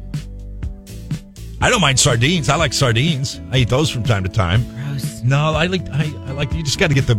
I 1.62 1.70
don't 1.70 1.80
mind 1.80 1.98
sardines. 1.98 2.48
I 2.48 2.56
like 2.56 2.72
sardines. 2.72 3.40
I 3.50 3.58
eat 3.58 3.68
those 3.68 3.90
from 3.90 4.02
time 4.02 4.22
to 4.24 4.28
time. 4.30 4.64
Gross. 4.74 5.22
No, 5.22 5.54
I 5.54 5.66
like 5.66 5.88
I, 5.90 6.12
I 6.26 6.32
like 6.32 6.52
you 6.52 6.62
just 6.62 6.78
got 6.78 6.88
to 6.88 6.94
get 6.94 7.06
the 7.06 7.16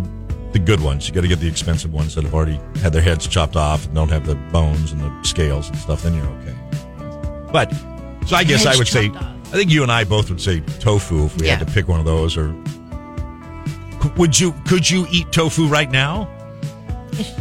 the 0.53 0.59
good 0.59 0.81
ones. 0.81 1.07
You 1.07 1.13
got 1.13 1.21
to 1.21 1.27
get 1.27 1.39
the 1.39 1.47
expensive 1.47 1.93
ones 1.93 2.15
that 2.15 2.23
have 2.23 2.33
already 2.33 2.59
had 2.81 2.93
their 2.93 3.01
heads 3.01 3.27
chopped 3.27 3.55
off 3.55 3.85
and 3.85 3.95
don't 3.95 4.09
have 4.09 4.25
the 4.25 4.35
bones 4.51 4.91
and 4.91 5.01
the 5.01 5.23
scales 5.23 5.69
and 5.69 5.77
stuff. 5.77 6.03
Then 6.03 6.13
you're 6.15 6.25
okay. 6.27 6.55
But 7.51 7.71
so 8.27 8.35
I 8.35 8.43
guess 8.43 8.65
I 8.65 8.75
would 8.77 8.87
say 8.87 9.09
off. 9.09 9.23
I 9.47 9.57
think 9.57 9.69
you 9.71 9.83
and 9.83 9.91
I 9.91 10.03
both 10.05 10.29
would 10.29 10.39
say 10.41 10.61
tofu 10.79 11.25
if 11.25 11.39
we 11.41 11.47
had 11.47 11.59
to 11.59 11.65
pick 11.65 11.87
one 11.87 11.99
of 11.99 12.05
those. 12.05 12.37
Or 12.37 12.53
would 14.17 14.39
you? 14.39 14.53
Could 14.67 14.89
you 14.89 15.05
eat 15.11 15.31
tofu 15.31 15.67
right 15.67 15.89
now? 15.91 16.29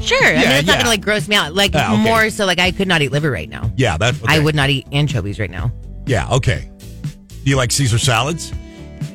Sure. 0.02 0.18
I 0.22 0.32
mean, 0.32 0.40
Yeah, 0.40 0.58
it's 0.58 0.66
not 0.66 0.78
gonna 0.78 0.88
like 0.88 1.00
gross 1.00 1.28
me 1.28 1.36
out. 1.36 1.54
Like 1.54 1.70
Ah, 1.74 1.92
okay. 1.94 2.02
more 2.02 2.28
so, 2.30 2.44
like 2.44 2.58
I 2.58 2.72
could 2.72 2.88
not 2.88 3.02
eat 3.02 3.12
liver 3.12 3.30
right 3.30 3.48
now. 3.48 3.70
Yeah, 3.76 3.96
that 3.98 4.14
I 4.26 4.38
would 4.40 4.54
not 4.56 4.68
eat 4.70 4.86
anchovies 4.92 5.38
right 5.38 5.50
now. 5.50 5.72
Yeah, 6.06 6.28
okay. 6.32 6.68
Do 7.44 7.50
you 7.50 7.56
like 7.56 7.70
Caesar 7.72 7.98
salads? 7.98 8.52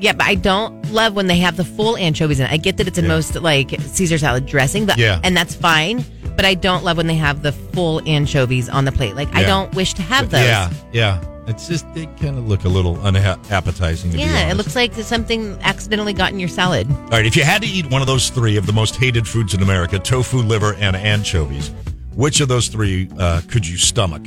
Yeah, 0.06 0.14
but 0.14 0.28
I 0.28 0.36
don't 0.36 0.92
love 0.92 1.16
when 1.16 1.26
they 1.26 1.38
have 1.40 1.58
the 1.58 1.64
full 1.66 1.98
anchovies 1.98 2.40
in 2.40 2.46
it. 2.46 2.52
I 2.52 2.58
get 2.58 2.78
that 2.78 2.88
it's 2.88 3.00
in 3.00 3.06
Yeah. 3.06 3.10
most 3.16 3.34
like 3.42 3.72
Caesar 3.82 4.20
salad 4.20 4.46
dressing, 4.46 4.86
but 4.86 5.00
Yeah. 5.00 5.20
and 5.24 5.36
that's 5.36 5.56
fine. 5.56 6.06
But 6.36 6.46
I 6.46 6.54
don't 6.54 6.84
love 6.84 6.98
when 6.98 7.08
they 7.08 7.16
have 7.16 7.42
the 7.42 7.52
full 7.52 8.02
anchovies 8.06 8.70
on 8.70 8.86
the 8.86 8.92
plate. 8.92 9.16
Like 9.16 9.34
I 9.36 9.42
don't 9.42 9.74
wish 9.74 9.96
to 9.96 10.04
have 10.04 10.30
those. 10.30 10.42
Yeah, 10.44 10.70
yeah. 10.94 11.20
It's 11.48 11.68
just 11.68 11.86
they 11.96 12.06
kind 12.22 12.38
of 12.38 12.48
look 12.48 12.66
a 12.66 12.70
little 12.70 13.00
unappetizing. 13.02 14.12
Yeah, 14.12 14.52
it 14.52 14.58
looks 14.58 14.76
like 14.76 14.94
something 14.94 15.58
accidentally 15.64 16.14
got 16.14 16.32
in 16.32 16.40
your 16.40 16.50
salad. 16.50 16.88
All 16.92 17.10
right, 17.10 17.26
if 17.26 17.36
you 17.36 17.44
had 17.44 17.64
to 17.64 17.68
eat 17.68 17.90
one 17.90 18.02
of 18.02 18.08
those 18.08 18.30
three 18.30 18.58
of 18.58 18.68
the 18.68 18.74
most 18.74 18.96
hated 18.98 19.28
foods 19.28 19.56
in 19.56 19.64
America, 19.64 19.98
tofu, 19.98 20.38
liver, 20.38 20.76
and 20.80 20.96
anchovies, 20.96 21.72
which 22.14 22.42
of 22.42 22.48
those 22.48 22.68
three 22.68 23.10
uh, 23.18 23.42
could 23.48 23.68
you 23.68 23.78
stomach? 23.78 24.24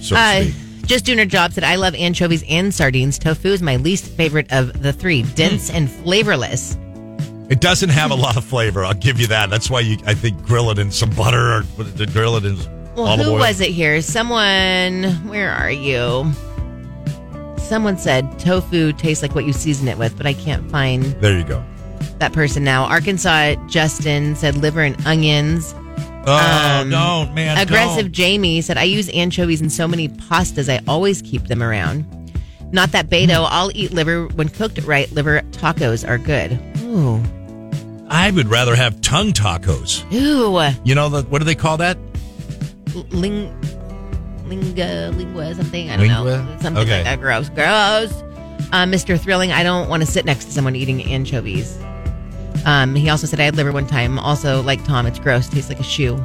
So 0.00 0.14
to 0.14 0.20
Uh, 0.20 0.40
speak. 0.42 0.54
Just 0.90 1.04
doing 1.04 1.18
her 1.18 1.24
job 1.24 1.52
said, 1.52 1.62
I 1.62 1.76
love 1.76 1.94
anchovies 1.94 2.42
and 2.48 2.74
sardines. 2.74 3.16
Tofu 3.16 3.46
is 3.48 3.62
my 3.62 3.76
least 3.76 4.06
favorite 4.06 4.52
of 4.52 4.82
the 4.82 4.92
three, 4.92 5.22
dense 5.22 5.70
and 5.70 5.88
flavorless. 5.88 6.76
It 7.48 7.60
doesn't 7.60 7.90
have 7.90 8.10
a 8.10 8.14
lot 8.16 8.36
of 8.36 8.44
flavor. 8.44 8.84
I'll 8.84 8.92
give 8.94 9.20
you 9.20 9.28
that. 9.28 9.50
That's 9.50 9.70
why 9.70 9.80
you, 9.80 9.98
I 10.04 10.14
think, 10.14 10.42
grill 10.42 10.68
it 10.70 10.80
in 10.80 10.90
some 10.90 11.10
butter 11.10 11.38
or 11.52 11.62
what 11.76 11.86
is 11.86 12.00
it, 12.00 12.12
grill 12.12 12.36
it 12.36 12.44
in 12.44 12.56
Well, 12.96 13.16
who 13.16 13.30
oil. 13.34 13.38
was 13.38 13.60
it 13.60 13.70
here? 13.70 14.02
Someone, 14.02 15.04
where 15.28 15.50
are 15.52 15.70
you? 15.70 16.28
Someone 17.58 17.96
said 17.96 18.38
tofu 18.40 18.92
tastes 18.92 19.22
like 19.22 19.32
what 19.36 19.44
you 19.44 19.52
season 19.52 19.86
it 19.86 19.96
with, 19.96 20.16
but 20.16 20.26
I 20.26 20.32
can't 20.32 20.68
find 20.72 21.04
There 21.20 21.38
you 21.38 21.44
go. 21.44 21.64
that 22.18 22.32
person 22.32 22.64
now. 22.64 22.84
Arkansas 22.86 23.54
Justin 23.68 24.34
said 24.34 24.56
liver 24.56 24.82
and 24.82 24.96
onions. 25.06 25.72
Oh, 26.26 26.80
Um, 26.82 26.90
don't, 26.90 27.34
man. 27.34 27.56
Aggressive 27.58 28.06
don't. 28.06 28.12
Jamie 28.12 28.60
said, 28.60 28.76
I 28.76 28.82
use 28.84 29.08
anchovies 29.10 29.60
in 29.60 29.70
so 29.70 29.88
many 29.88 30.08
pastas, 30.08 30.68
I 30.72 30.80
always 30.86 31.22
keep 31.22 31.46
them 31.48 31.62
around. 31.62 32.04
Not 32.72 32.92
that 32.92 33.08
Beto, 33.08 33.38
Hmm. 33.38 33.52
I'll 33.52 33.70
eat 33.74 33.92
liver 33.92 34.26
when 34.28 34.48
cooked 34.48 34.78
right. 34.84 35.10
Liver 35.12 35.40
tacos 35.52 36.06
are 36.08 36.18
good. 36.18 36.58
Ooh. 36.84 37.22
I 38.08 38.30
would 38.30 38.48
rather 38.48 38.74
have 38.76 39.00
tongue 39.00 39.32
tacos. 39.32 40.04
Ooh. 40.12 40.74
You 40.84 40.94
know, 40.94 41.08
the, 41.08 41.22
what 41.22 41.38
do 41.38 41.44
they 41.44 41.54
call 41.54 41.76
that? 41.78 41.96
Ling, 43.10 43.50
linga, 44.46 45.12
lingua, 45.16 45.54
something. 45.54 45.90
I 45.90 45.96
don't 45.96 46.08
know. 46.08 46.56
Something 46.60 46.82
Okay. 46.82 46.96
like 46.96 47.04
that. 47.04 47.20
Gross. 47.20 47.48
Gross. 47.50 48.12
Uh, 48.72 48.84
Mr. 48.84 49.18
Thrilling, 49.18 49.52
I 49.52 49.62
don't 49.62 49.88
want 49.88 50.02
to 50.02 50.06
sit 50.10 50.24
next 50.24 50.44
to 50.46 50.50
someone 50.52 50.76
eating 50.76 51.02
anchovies. 51.04 51.76
Um, 52.66 52.94
he 52.94 53.08
also 53.08 53.26
said 53.26 53.40
I 53.40 53.44
had 53.44 53.56
liver 53.56 53.72
one 53.72 53.86
time. 53.86 54.18
Also, 54.18 54.62
like 54.62 54.84
Tom, 54.84 55.06
it's 55.06 55.18
gross. 55.18 55.48
Tastes 55.48 55.68
like 55.70 55.80
a 55.80 55.84
shoe. 55.84 56.16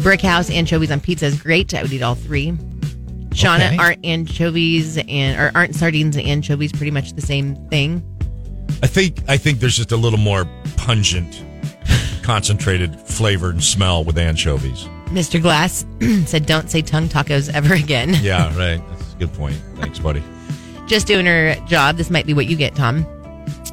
Brick 0.00 0.20
House 0.22 0.50
anchovies 0.50 0.90
on 0.90 1.00
pizza 1.00 1.26
is 1.26 1.40
great. 1.40 1.74
I 1.74 1.82
would 1.82 1.92
eat 1.92 2.02
all 2.02 2.14
three. 2.14 2.52
Shauna, 3.30 3.66
Okay. 3.68 3.76
aren't 3.76 4.04
anchovies 4.04 4.98
and 4.98 5.38
or 5.38 5.52
aren't 5.54 5.74
sardines 5.74 6.16
and 6.16 6.26
anchovies 6.26 6.72
pretty 6.72 6.90
much 6.90 7.12
the 7.12 7.20
same 7.20 7.54
thing? 7.68 8.02
I 8.82 8.86
think 8.86 9.18
I 9.28 9.36
think 9.36 9.60
there's 9.60 9.76
just 9.76 9.92
a 9.92 9.96
little 9.96 10.18
more 10.18 10.46
pungent, 10.76 11.44
concentrated 12.22 12.98
flavor 13.00 13.50
and 13.50 13.62
smell 13.62 14.04
with 14.04 14.16
anchovies. 14.18 14.88
Mr. 15.06 15.40
Glass 15.40 15.84
said, 16.26 16.46
"Don't 16.46 16.70
say 16.70 16.82
tongue 16.82 17.08
tacos 17.08 17.52
ever 17.52 17.74
again." 17.74 18.14
Yeah, 18.22 18.46
right. 18.56 18.82
That's 18.90 19.12
a 19.12 19.16
good 19.16 19.32
point. 19.34 19.56
Thanks, 19.76 19.98
buddy. 19.98 20.22
just 20.86 21.06
doing 21.06 21.26
her 21.26 21.54
job. 21.66 21.96
This 21.96 22.10
might 22.10 22.26
be 22.26 22.34
what 22.34 22.46
you 22.46 22.56
get, 22.56 22.74
Tom. 22.74 23.06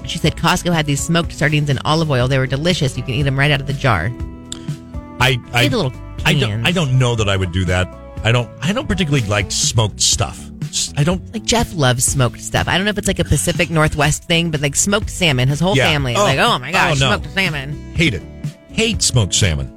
She 0.08 0.18
said 0.18 0.36
Costco 0.36 0.74
had 0.74 0.86
these 0.86 1.02
smoked 1.04 1.32
sardines 1.34 1.70
in 1.70 1.78
olive 1.80 2.10
oil. 2.10 2.28
They 2.28 2.38
were 2.38 2.48
delicious. 2.48 2.98
You 2.98 3.04
can 3.04 3.14
eat 3.14 3.24
them 3.24 3.38
right 3.38 3.52
out 3.52 3.62
of 3.62 3.68
the 3.68 3.74
jar. 3.74 4.12
I 5.20 5.38
I, 5.54 5.64
little 5.68 5.92
I 6.26 6.34
don't. 6.34 6.66
I 6.66 6.72
don't 6.72 6.98
know 7.00 7.16
that 7.16 7.28
I 7.30 7.36
would 7.38 7.52
do 7.52 7.66
that. 7.66 7.88
I 8.24 8.32
don't 8.32 8.50
I 8.62 8.74
don't 8.74 8.88
particularly 8.88 9.26
like 9.28 9.52
smoked 9.52 10.02
stuff. 10.02 10.44
I 10.98 11.04
don't 11.04 11.22
Like 11.34 11.44
Jeff 11.46 11.74
loves 11.74 12.04
smoked 12.04 12.40
stuff. 12.42 12.68
I 12.68 12.76
don't 12.78 12.86
know 12.86 12.90
if 12.90 12.98
it's 12.98 13.08
like 13.08 13.20
a 13.20 13.24
Pacific 13.24 13.70
Northwest 13.70 14.24
thing, 14.26 14.52
but 14.52 14.62
like 14.62 14.76
smoked 14.76 15.10
salmon. 15.10 15.48
His 15.48 15.60
whole 15.60 15.76
Yeah. 15.76 15.86
family 15.92 16.14
is 16.14 16.20
Oh. 16.20 16.24
like, 16.24 16.40
oh 16.40 16.60
my 16.60 16.72
gosh, 16.72 17.02
Oh, 17.02 17.10
no. 17.10 17.18
smoked 17.18 17.34
salmon. 17.34 17.94
hate 17.96 18.14
it. 18.14 18.22
Hate 18.72 19.02
smoked 19.02 19.34
salmon. 19.34 19.72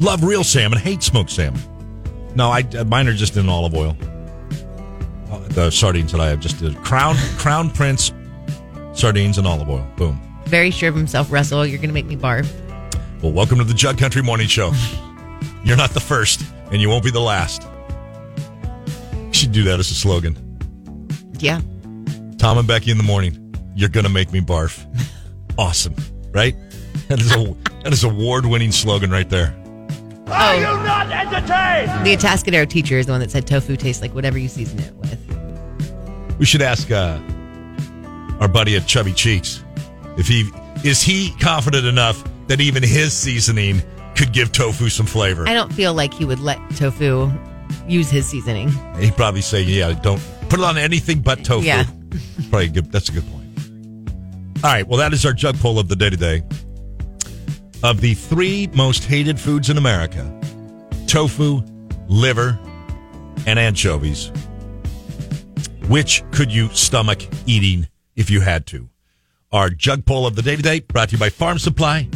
Love 0.00 0.22
real 0.24 0.44
salmon. 0.44 0.78
Hate 0.78 1.02
smoked 1.02 1.30
salmon. 1.30 1.60
No, 2.34 2.50
I 2.50 2.62
uh, 2.78 2.84
mine 2.84 3.08
are 3.08 3.14
just 3.14 3.36
in 3.36 3.48
olive 3.48 3.74
oil. 3.74 3.96
Uh, 5.30 5.38
The 5.48 5.70
sardines 5.70 6.12
that 6.12 6.20
I 6.20 6.28
have 6.28 6.40
just 6.40 6.58
did 6.58 6.76
crown 6.84 7.16
crown 7.38 7.70
prince 7.70 8.12
sardines 8.96 9.38
and 9.38 9.46
olive 9.46 9.68
oil. 9.68 9.86
Boom. 9.96 10.20
Very 10.46 10.70
sure 10.70 10.88
of 10.88 10.94
himself, 10.94 11.30
Russell. 11.30 11.66
You're 11.66 11.80
gonna 11.80 11.92
make 11.92 12.06
me 12.06 12.16
barf. 12.16 12.48
Well, 13.22 13.32
welcome 13.32 13.58
to 13.58 13.64
the 13.64 13.74
Jug 13.74 13.98
Country 13.98 14.22
Morning 14.22 14.46
Show. 14.48 14.72
You're 15.64 15.76
not 15.76 15.90
the 15.90 16.00
first, 16.00 16.44
and 16.70 16.80
you 16.80 16.88
won't 16.88 17.04
be 17.04 17.10
the 17.10 17.20
last. 17.20 17.66
You 19.16 19.34
should 19.34 19.52
do 19.52 19.64
that 19.64 19.80
as 19.80 19.90
a 19.90 19.94
slogan. 19.94 20.36
Yeah. 21.38 21.60
Tom 22.38 22.58
and 22.58 22.68
Becky 22.68 22.90
in 22.90 22.96
the 22.98 23.02
morning. 23.02 23.42
You're 23.74 23.88
gonna 23.88 24.08
make 24.08 24.32
me 24.32 24.40
barf. 24.40 24.84
Awesome, 25.58 25.94
right? 26.32 26.54
That 27.08 27.18
is 27.18 27.34
a 27.34 27.56
that 27.82 27.90
is 27.90 28.04
award 28.04 28.44
winning 28.44 28.72
slogan 28.72 29.10
right 29.10 29.30
there. 29.30 29.56
Are 30.26 30.54
you 30.54 30.60
not 30.62 31.10
entertained? 31.10 32.04
The 32.06 32.14
Atascadero 32.14 32.68
teacher 32.68 32.98
is 32.98 33.06
the 33.06 33.12
one 33.12 33.22
that 33.22 33.30
said 33.30 33.46
tofu 33.46 33.74
tastes 33.74 34.02
like 34.02 34.14
whatever 34.14 34.36
you 34.36 34.48
season 34.48 34.80
it 34.80 34.92
with. 34.96 36.36
We 36.38 36.44
should 36.44 36.60
ask 36.60 36.90
uh, 36.90 37.18
our 38.40 38.48
buddy 38.48 38.76
at 38.76 38.86
Chubby 38.86 39.12
Cheeks 39.12 39.62
if 40.16 40.26
he 40.28 40.50
is 40.84 41.02
he 41.02 41.30
confident 41.40 41.86
enough 41.86 42.22
that 42.48 42.60
even 42.60 42.82
his 42.82 43.12
seasoning 43.12 43.82
could 44.14 44.32
give 44.32 44.52
tofu 44.52 44.88
some 44.88 45.06
flavor. 45.06 45.46
I 45.46 45.54
don't 45.54 45.72
feel 45.72 45.94
like 45.94 46.14
he 46.14 46.24
would 46.24 46.40
let 46.40 46.58
tofu 46.76 47.30
use 47.86 48.10
his 48.10 48.26
seasoning. 48.26 48.70
He'd 48.98 49.16
probably 49.16 49.42
say, 49.42 49.62
"Yeah, 49.62 49.92
don't 49.92 50.22
put 50.48 50.60
it 50.60 50.64
on 50.64 50.78
anything 50.78 51.20
but 51.20 51.44
tofu." 51.44 51.66
Yeah. 51.66 51.84
probably 52.50 52.68
good. 52.68 52.90
That's 52.92 53.08
a 53.08 53.12
good 53.12 53.26
point. 53.30 53.46
All 54.64 54.72
right. 54.72 54.86
Well, 54.86 54.98
that 54.98 55.12
is 55.12 55.26
our 55.26 55.32
jug 55.32 55.58
poll 55.58 55.78
of 55.78 55.88
the 55.88 55.96
day 55.96 56.10
today. 56.10 56.42
Of 57.82 58.00
the 58.00 58.14
three 58.14 58.68
most 58.74 59.04
hated 59.04 59.38
foods 59.38 59.68
in 59.68 59.76
America, 59.76 60.24
tofu, 61.06 61.62
liver, 62.08 62.58
and 63.46 63.58
anchovies. 63.58 64.32
Which 65.88 66.24
could 66.32 66.52
you 66.52 66.68
stomach 66.70 67.22
eating 67.46 67.86
if 68.16 68.30
you 68.30 68.40
had 68.40 68.66
to? 68.66 68.88
Our 69.52 69.70
jug 69.70 70.04
poll 70.04 70.26
of 70.26 70.34
the 70.34 70.42
day 70.42 70.56
today 70.56 70.80
brought 70.80 71.10
to 71.10 71.12
you 71.12 71.18
by 71.20 71.30
Farm 71.30 71.58
Supply. 71.58 72.08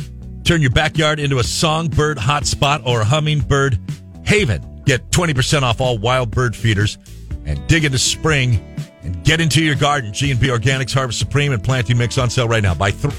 Turn 0.43 0.61
your 0.61 0.71
backyard 0.71 1.21
into 1.21 1.39
a 1.39 1.45
songbird 1.45 2.19
hotspot 2.19 2.85
or 2.85 3.03
a 3.03 3.05
hummingbird 3.05 3.79
haven. 4.25 4.83
Get 4.85 5.11
20% 5.11 5.63
off 5.63 5.81
all 5.81 5.99
wild 5.99 6.31
bird 6.31 6.57
feeders 6.57 6.99
and 7.45 7.65
dig 7.69 7.85
into 7.85 7.99
spring 7.99 8.65
and 9.03 9.23
get 9.25 9.41
into 9.41 9.63
your 9.63 9.77
garden. 9.77 10.13
G&B 10.13 10.49
Organics 10.49 10.93
Harvest 10.93 11.19
Supreme 11.19 11.53
and 11.53 11.63
Planting 11.63 11.99
Mix 11.99 12.19
on 12.19 12.31
sale 12.31 12.49
right 12.49 12.63
now. 12.63 12.75
Buy 12.75 12.91
three. 12.91 13.15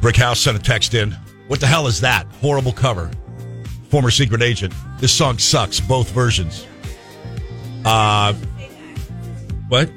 Brick 0.00 0.16
House 0.16 0.40
sent 0.40 0.56
a 0.56 0.62
text 0.62 0.94
in. 0.94 1.12
What 1.48 1.60
the 1.60 1.66
hell 1.66 1.86
is 1.86 2.00
that? 2.02 2.26
Horrible 2.40 2.72
cover. 2.72 3.10
Former 3.88 4.10
secret 4.10 4.42
agent. 4.42 4.74
This 5.00 5.12
song 5.12 5.38
sucks. 5.38 5.80
Both 5.80 6.10
versions. 6.10 6.66
Uh, 7.84 8.32
what? 9.68 9.90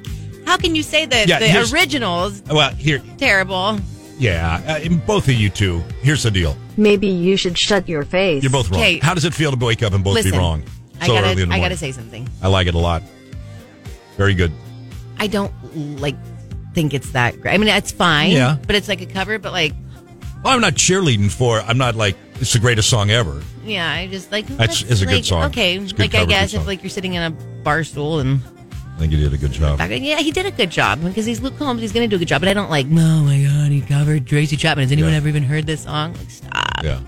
How 0.48 0.56
can 0.56 0.74
you 0.74 0.82
say 0.82 1.04
that 1.04 1.28
Yeah, 1.28 1.40
the 1.40 1.46
here's- 1.48 1.72
originals 1.74 2.42
Well, 2.50 2.70
here, 2.70 3.02
terrible? 3.18 3.78
yeah, 4.18 4.62
uh, 4.66 4.78
in 4.78 4.96
both 5.00 5.28
of 5.28 5.34
you 5.34 5.50
two. 5.50 5.84
Here's 6.00 6.22
the 6.22 6.30
deal. 6.30 6.56
Maybe 6.78 7.06
you 7.08 7.36
should 7.36 7.58
shut 7.58 7.86
your 7.86 8.02
face. 8.04 8.42
You're 8.42 8.50
both 8.50 8.70
wrong. 8.70 8.80
Okay. 8.80 8.98
How 8.98 9.12
does 9.12 9.26
it 9.26 9.34
feel 9.34 9.50
to 9.52 9.62
wake 9.62 9.82
up 9.82 9.92
and 9.92 10.02
both 10.02 10.14
Listen, 10.14 10.32
be 10.32 10.38
wrong? 10.38 10.62
I 11.02 11.06
So 11.06 11.12
gotta, 11.12 11.26
early 11.32 11.42
in 11.42 11.50
the 11.50 11.54
I 11.54 11.60
gotta 11.60 11.76
say 11.76 11.92
something. 11.92 12.26
I 12.42 12.48
like 12.48 12.66
it 12.66 12.74
a 12.74 12.78
lot. 12.78 13.02
Very 14.16 14.32
good. 14.34 14.50
I 15.18 15.26
don't 15.26 15.52
like 16.00 16.16
think 16.74 16.94
it's 16.94 17.10
that 17.10 17.38
great. 17.42 17.52
I 17.52 17.58
mean, 17.58 17.68
it's 17.68 17.92
fine. 17.92 18.30
Yeah. 18.32 18.56
but 18.66 18.74
it's 18.74 18.88
like 18.88 19.02
a 19.02 19.06
cover. 19.06 19.38
But 19.38 19.52
like, 19.52 19.74
Well, 20.42 20.54
I'm 20.54 20.62
not 20.62 20.74
cheerleading 20.76 21.30
for. 21.30 21.60
I'm 21.60 21.76
not 21.76 21.94
like 21.94 22.16
it's 22.40 22.54
the 22.54 22.58
greatest 22.58 22.88
song 22.88 23.10
ever. 23.10 23.42
yeah, 23.66 23.90
I 23.92 24.06
just 24.06 24.32
like 24.32 24.46
That's- 24.46 24.80
let's, 24.80 24.90
it's 24.90 25.02
a 25.02 25.04
good 25.06 25.14
like, 25.16 25.24
song. 25.26 25.42
Okay, 25.50 25.76
It's 25.76 25.92
a 25.92 25.94
good 25.94 26.00
like 26.04 26.14
I 26.14 26.18
cover, 26.18 26.26
good 26.26 26.30
guess 26.30 26.52
song. 26.52 26.60
if 26.62 26.66
like 26.66 26.82
you're 26.82 26.90
sitting 26.90 27.12
in 27.14 27.22
a 27.22 27.30
bar 27.62 27.84
stool 27.84 28.20
and 28.20 28.40
I 28.98 29.02
think 29.02 29.12
he 29.12 29.20
did 29.20 29.32
a 29.32 29.38
good 29.38 29.52
job. 29.52 29.78
yeah, 29.78 30.18
he 30.18 30.32
did 30.32 30.44
a 30.44 30.50
good 30.50 30.70
job 30.70 31.00
because 31.04 31.24
he's 31.24 31.40
Luke 31.40 31.56
Combs. 31.56 31.80
He's 31.80 31.92
gonna 31.92 32.08
do 32.08 32.16
a 32.16 32.18
good 32.18 32.26
job. 32.26 32.40
But 32.40 32.48
I 32.48 32.54
don't 32.54 32.68
like. 32.68 32.86
Oh 32.90 33.22
my 33.22 33.40
god, 33.44 33.70
he 33.70 33.80
covered 33.80 34.26
Tracy 34.26 34.56
Chapman. 34.56 34.82
Has 34.82 34.90
anyone 34.92 35.12
Yeah. 35.12 35.18
ever 35.18 35.28
even 35.28 35.44
heard 35.44 35.66
this 35.66 35.84
song? 35.84 36.14
Like, 36.14 36.30
stop. 36.30 36.82
Yeah. 36.82 36.98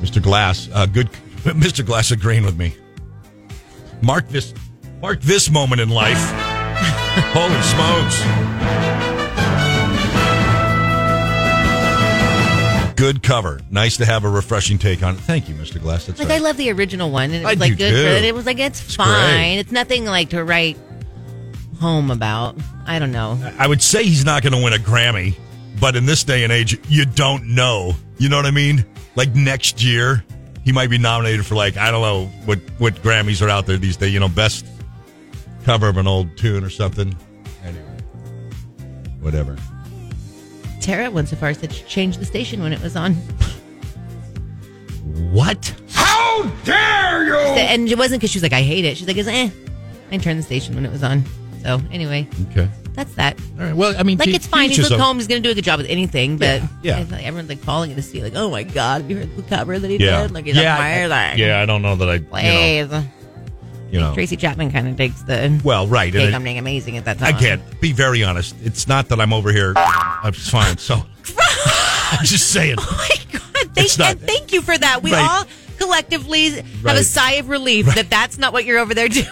Mr. 0.00 0.20
Glass, 0.20 0.68
uh, 0.72 0.86
good. 0.86 1.08
Mr. 1.44 1.86
Glass 1.86 2.10
agreeing 2.10 2.44
with 2.44 2.58
me. 2.58 2.74
Mark 4.02 4.26
this. 4.28 4.54
Mark 5.00 5.20
this 5.20 5.50
moment 5.50 5.80
in 5.80 5.88
life. 5.88 6.18
Holy 7.32 7.62
smokes! 7.62 8.99
Good 13.00 13.22
cover. 13.22 13.60
Nice 13.70 13.96
to 13.96 14.04
have 14.04 14.24
a 14.24 14.28
refreshing 14.28 14.76
take 14.78 15.02
on 15.02 15.14
it. 15.14 15.20
Thank 15.22 15.48
you, 15.48 15.54
Mr. 15.54 15.80
Glass. 15.80 16.04
That's 16.06 16.18
Like 16.20 16.28
right. 16.28 16.34
I 16.38 16.44
love 16.44 16.58
the 16.58 16.70
original 16.70 17.10
one, 17.10 17.30
and 17.30 17.36
it 17.36 17.44
was 17.46 17.56
I 17.56 17.58
like 17.58 17.70
do 17.70 17.76
good. 17.76 17.90
too. 17.92 18.04
But 18.16 18.24
it 18.24 18.34
was 18.34 18.44
like 18.44 18.58
it's, 18.58 18.82
It's 18.84 18.94
fine. 18.94 19.34
great. 19.36 19.58
It's 19.58 19.72
nothing 19.72 20.04
like 20.04 20.28
to 20.30 20.44
write 20.44 20.76
home 21.80 22.10
about. 22.10 22.56
I 22.86 22.98
don't 22.98 23.10
know. 23.10 23.38
I 23.58 23.66
would 23.66 23.80
say 23.82 24.04
he's 24.04 24.24
not 24.26 24.42
going 24.42 24.52
to 24.52 24.62
win 24.62 24.74
a 24.74 24.76
Grammy, 24.76 25.34
but 25.80 25.96
in 25.96 26.04
this 26.04 26.24
day 26.24 26.44
and 26.44 26.52
age, 26.52 26.78
you 26.90 27.06
don't 27.06 27.46
know. 27.54 27.94
You 28.18 28.28
know 28.28 28.36
what 28.36 28.44
I 28.44 28.50
mean? 28.50 28.84
Like 29.16 29.34
next 29.34 29.82
year, 29.82 30.22
he 30.62 30.70
might 30.72 30.90
be 30.90 30.98
nominated 30.98 31.46
for 31.46 31.54
like 31.54 31.78
I 31.78 31.90
don't 31.90 32.02
know 32.02 32.26
what 32.44 32.58
what 32.78 32.96
Grammys 32.96 33.40
are 33.40 33.48
out 33.48 33.64
there 33.66 33.78
these 33.78 33.96
days. 33.96 34.12
You 34.12 34.20
know, 34.20 34.28
best 34.28 34.66
cover 35.64 35.88
of 35.88 35.96
an 35.96 36.06
old 36.06 36.36
tune 36.36 36.62
or 36.64 36.70
something. 36.70 37.16
Anyway, 37.64 37.98
whatever. 39.20 39.56
Tara 40.80 41.10
went 41.10 41.28
so 41.28 41.36
far 41.36 41.50
as 41.50 41.58
to 41.58 41.66
change 41.68 42.16
the 42.18 42.24
station 42.24 42.62
when 42.62 42.72
it 42.72 42.80
was 42.82 42.96
on. 42.96 43.14
What? 45.32 45.74
How 45.92 46.42
How 46.42 46.50
dare 46.64 47.24
you? 47.26 47.34
And 47.36 47.88
it 47.88 47.98
wasn't 47.98 48.20
because 48.20 48.30
she 48.30 48.36
was 48.38 48.42
like, 48.42 48.52
I 48.52 48.62
hate 48.62 48.84
it. 48.84 48.96
She's 48.96 49.06
like, 49.06 49.16
eh. 49.18 49.50
I 50.12 50.16
turned 50.18 50.38
the 50.38 50.42
station 50.42 50.74
when 50.74 50.84
it 50.86 50.90
was 50.92 51.02
on. 51.02 51.24
So 51.62 51.80
anyway, 51.92 52.26
Okay. 52.50 52.68
that's 52.94 53.14
that. 53.14 53.38
All 53.58 53.64
right. 53.66 53.76
Well, 53.76 53.94
I 53.98 54.02
mean, 54.02 54.16
Like 54.18 54.28
te- 54.30 54.34
it's 54.34 54.46
fine. 54.46 54.68
He's 54.70 54.78
his 54.78 54.90
Luke. 54.90 54.98
Combs. 54.98 55.20
He's 55.22 55.28
going 55.28 55.42
to 55.42 55.46
do 55.46 55.52
a 55.52 55.54
good 55.54 55.64
job 55.64 55.78
with 55.78 55.86
anything, 55.90 56.38
but 56.38 56.62
Yeah, 56.82 57.00
yeah. 57.00 57.04
like 57.10 57.24
everyone's 57.24 57.48
like 57.50 57.62
calling 57.62 57.90
it 57.90 57.96
to 57.96 58.02
see, 58.02 58.22
like, 58.22 58.32
oh 58.34 58.50
my 58.50 58.62
god, 58.62 59.02
have 59.02 59.10
you 59.10 59.18
heard 59.18 59.36
the 59.36 59.42
cover 59.42 59.78
that 59.78 59.88
he 59.90 59.98
Yeah. 59.98 60.22
did? 60.22 60.30
Like 60.32 60.46
he's 60.46 60.56
yeah, 60.56 60.78
I- 60.78 60.88
amazing. 60.88 61.38
yeah, 61.46 61.60
I 61.60 61.66
don't 61.66 61.82
know 61.82 61.96
that 61.96 62.08
I, 62.08 62.14
you 62.14 62.20
know, 62.88 62.88
Please. 62.88 63.04
You 63.90 64.00
know. 64.00 64.14
Tracy 64.14 64.36
Chapman 64.36 64.70
kind 64.70 64.88
of 64.88 64.96
takes 64.96 65.22
the 65.22 65.60
Well, 65.64 65.86
right. 65.86 66.12
cake. 66.12 66.26
and 66.26 66.34
I'm 66.34 66.44
being 66.44 66.58
amazing 66.58 66.96
at 66.96 67.04
that 67.06 67.18
time. 67.18 67.34
Again, 67.36 67.60
be 67.80 67.92
very 67.92 68.22
honest. 68.24 68.54
It's 68.62 68.86
not 68.88 69.08
that 69.08 69.20
I'm 69.20 69.32
over 69.32 69.52
here. 69.52 69.72
I'm 69.76 70.32
fine. 70.32 70.78
So 70.78 70.94
I'm 71.38 72.24
just 72.24 72.50
saying. 72.50 72.76
Oh 72.88 73.06
my 73.08 73.38
god! 73.38 73.74
Thank, 73.74 73.98
not- 73.98 74.10
and 74.12 74.20
thank 74.20 74.52
you 74.52 74.62
for 74.62 74.76
that. 74.76 75.02
We 75.02 75.12
Right. 75.12 75.22
all 75.28 75.44
collectively 75.78 76.50
have 76.50 76.96
a 76.96 77.04
sigh 77.04 77.32
of 77.34 77.48
relief 77.48 77.86
that 77.94 78.10
that's 78.10 78.36
not 78.38 78.52
what 78.52 78.64
you're 78.64 78.78
over 78.78 78.94
there 78.94 79.08
doing. 79.08 79.26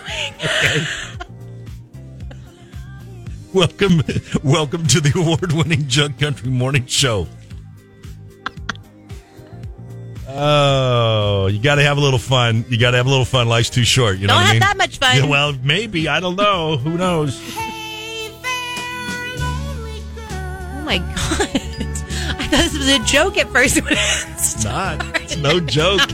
Welcome, 3.55 4.03
welcome 4.45 4.87
to 4.89 5.01
the 5.01 5.13
award-winning 5.19 5.89
Jug 5.89 6.19
Country 6.19 6.51
Morning 6.51 6.85
Show. 6.87 7.27
Oh, 10.41 11.49
you 11.49 11.59
got 11.61 11.75
to 11.77 11.83
have 11.83 11.99
a 11.99 12.01
little 12.01 12.19
fun. 12.19 12.65
You 12.69 12.79
got 12.79 12.93
to 12.93 12.97
have 12.97 13.07
a 13.07 13.11
little 13.11 13.25
fun. 13.25 13.49
Life's 13.49 13.71
too 13.71 13.85
short. 13.85 14.19
You 14.19 14.29
know 14.29 14.35
Don't 14.35 14.43
what 14.43 14.45
I 14.45 14.47
have 14.47 14.55
mean? 14.55 14.61
that 14.61 14.77
much 14.77 14.99
fun. 14.99 15.17
Yeah, 15.17 15.27
well, 15.27 15.53
maybe 15.65 16.07
I 16.09 16.21
don't 16.21 16.37
know. 16.37 16.77
Who 16.77 16.97
knows? 16.97 17.39
Hey 17.55 18.31
there, 18.43 18.51
oh 20.77 20.83
my 20.85 20.99
god! 20.99 21.15
I 22.41 22.47
thought 22.47 22.51
this 22.51 22.79
was 22.79 22.89
a 22.89 22.99
joke 23.05 23.37
at 23.37 23.49
first. 23.51 23.79
It's 23.79 24.65
not. 24.65 25.05
It's 25.23 25.37
no 25.37 25.61
joke. 25.61 26.01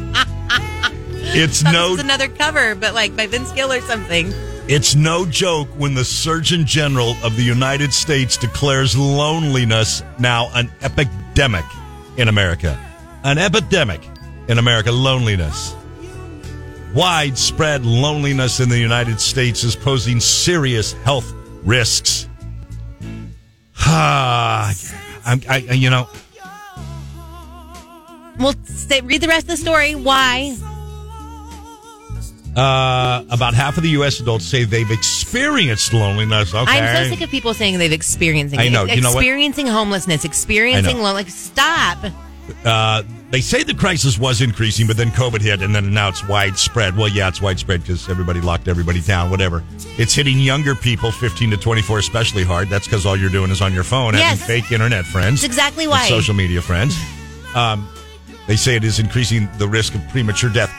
It's 1.37 1.65
no. 1.65 1.93
was 1.93 2.01
another 2.01 2.29
cover, 2.29 2.77
but 2.77 2.95
like 2.95 3.17
by 3.17 3.27
Vince 3.27 3.51
Gill 3.53 3.73
or 3.73 3.81
something. 3.81 4.33
It's 4.69 4.95
no 4.95 5.27
joke 5.27 5.67
when 5.77 5.95
the 5.95 6.05
Surgeon 6.05 6.65
General 6.65 7.17
of 7.25 7.35
the 7.37 7.43
United 7.43 7.93
States 7.93 8.37
declares 8.37 8.97
loneliness 8.97 10.03
now 10.21 10.49
an 10.55 10.71
epidemic 10.83 11.65
in 12.19 12.29
America. 12.29 12.79
An 13.25 13.39
epidemic 13.39 14.01
in 14.49 14.59
America, 14.59 14.93
loneliness. 14.93 15.75
Widespread 16.95 17.85
loneliness 17.85 18.61
in 18.61 18.69
the 18.69 18.79
United 18.79 19.21
States 19.21 19.65
is 19.65 19.75
posing 19.75 20.21
serious 20.21 20.93
health 21.05 21.33
risks. 21.65 22.29
Ah, 23.87 24.73
I'm, 25.27 25.43
I, 25.49 25.57
I- 25.69 25.73
you 25.75 25.91
know, 25.91 26.09
Well, 28.39 28.55
say, 28.65 29.01
read 29.03 29.21
the 29.21 29.29
rest 29.29 29.43
of 29.45 29.49
the 29.49 29.57
story. 29.57 29.95
Why? 29.95 30.57
uh, 32.57 33.25
about 33.31 33.53
half 33.53 33.77
of 33.77 33.83
the 33.83 33.91
U.S. 33.91 34.21
adults 34.21 34.45
say 34.45 34.65
they've 34.65 34.91
experienced 34.91 35.93
loneliness. 35.93 36.55
Okay. 36.55 36.71
I'm 36.71 37.05
so 37.05 37.11
sick 37.11 37.21
of 37.21 37.31
people 37.31 37.53
saying 37.53 37.79
they've 37.79 37.93
experienced. 37.93 38.57
I 38.57 38.69
know. 38.69 38.85
You 38.85 39.01
know 39.01 39.11
what? 39.13 39.19
experiencing 39.19 39.67
homelessness, 39.67 40.25
experiencing 40.25 40.99
loneliness. 40.99 41.15
Like, 41.15 41.29
stop. 41.31 42.13
Uh, 42.65 43.03
they 43.35 43.41
say 43.41 43.65
the 43.65 43.75
crisis 43.75 44.17
was 44.17 44.41
increasing, 44.41 44.87
but 44.87 44.97
then 44.97 45.11
COVID 45.11 45.41
hit, 45.41 45.61
and 45.61 45.75
then 45.75 45.93
now 45.93 46.09
it's 46.09 46.25
widespread. 46.29 46.97
Well, 46.97 47.09
yeah, 47.09 47.27
it's 47.27 47.43
widespread 47.43 47.81
because 47.83 48.09
everybody 48.09 48.41
locked 48.41 48.69
everybody 48.69 49.01
down. 49.01 49.29
Whatever. 49.29 49.65
It's 49.99 50.15
hitting 50.15 50.39
younger 50.39 50.77
people, 50.77 51.11
15 51.11 51.51
to 51.51 51.57
24, 51.57 51.99
especially 51.99 52.45
hard. 52.45 52.69
That's 52.69 52.87
because 52.87 53.05
all 53.05 53.17
you're 53.17 53.31
doing 53.31 53.51
is 53.51 53.61
on 53.61 53.73
your 53.75 53.83
phone, 53.83 54.15
Yes. 54.15 54.39
having 54.41 54.63
fake 54.63 54.71
internet 54.71 55.05
friends. 55.05 55.41
That's 55.43 55.53
exactly 55.53 55.89
why. 55.89 56.09
social 56.09 56.33
media 56.33 56.63
friends. 56.63 56.97
Um, 57.57 57.89
they 58.47 58.55
say 58.55 58.77
it 58.77 58.85
is 58.85 59.01
increasing 59.01 59.49
the 59.59 59.67
risk 59.67 59.97
of 59.97 60.09
premature 60.11 60.51
death. 60.51 60.73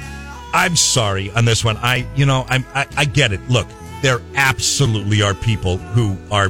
I'm 0.53 0.77
sorry 0.77 1.31
on 1.31 1.43
this 1.43 1.65
one. 1.65 1.75
I, 1.75 2.07
you 2.15 2.25
know, 2.25 2.45
I'm, 2.47 2.63
I, 2.73 2.87
I 2.95 3.03
get 3.03 3.33
it. 3.33 3.41
Look, 3.49 3.67
there 4.01 4.21
absolutely 4.35 5.21
are 5.21 5.33
people 5.33 5.75
who 5.75 6.15
are 6.31 6.47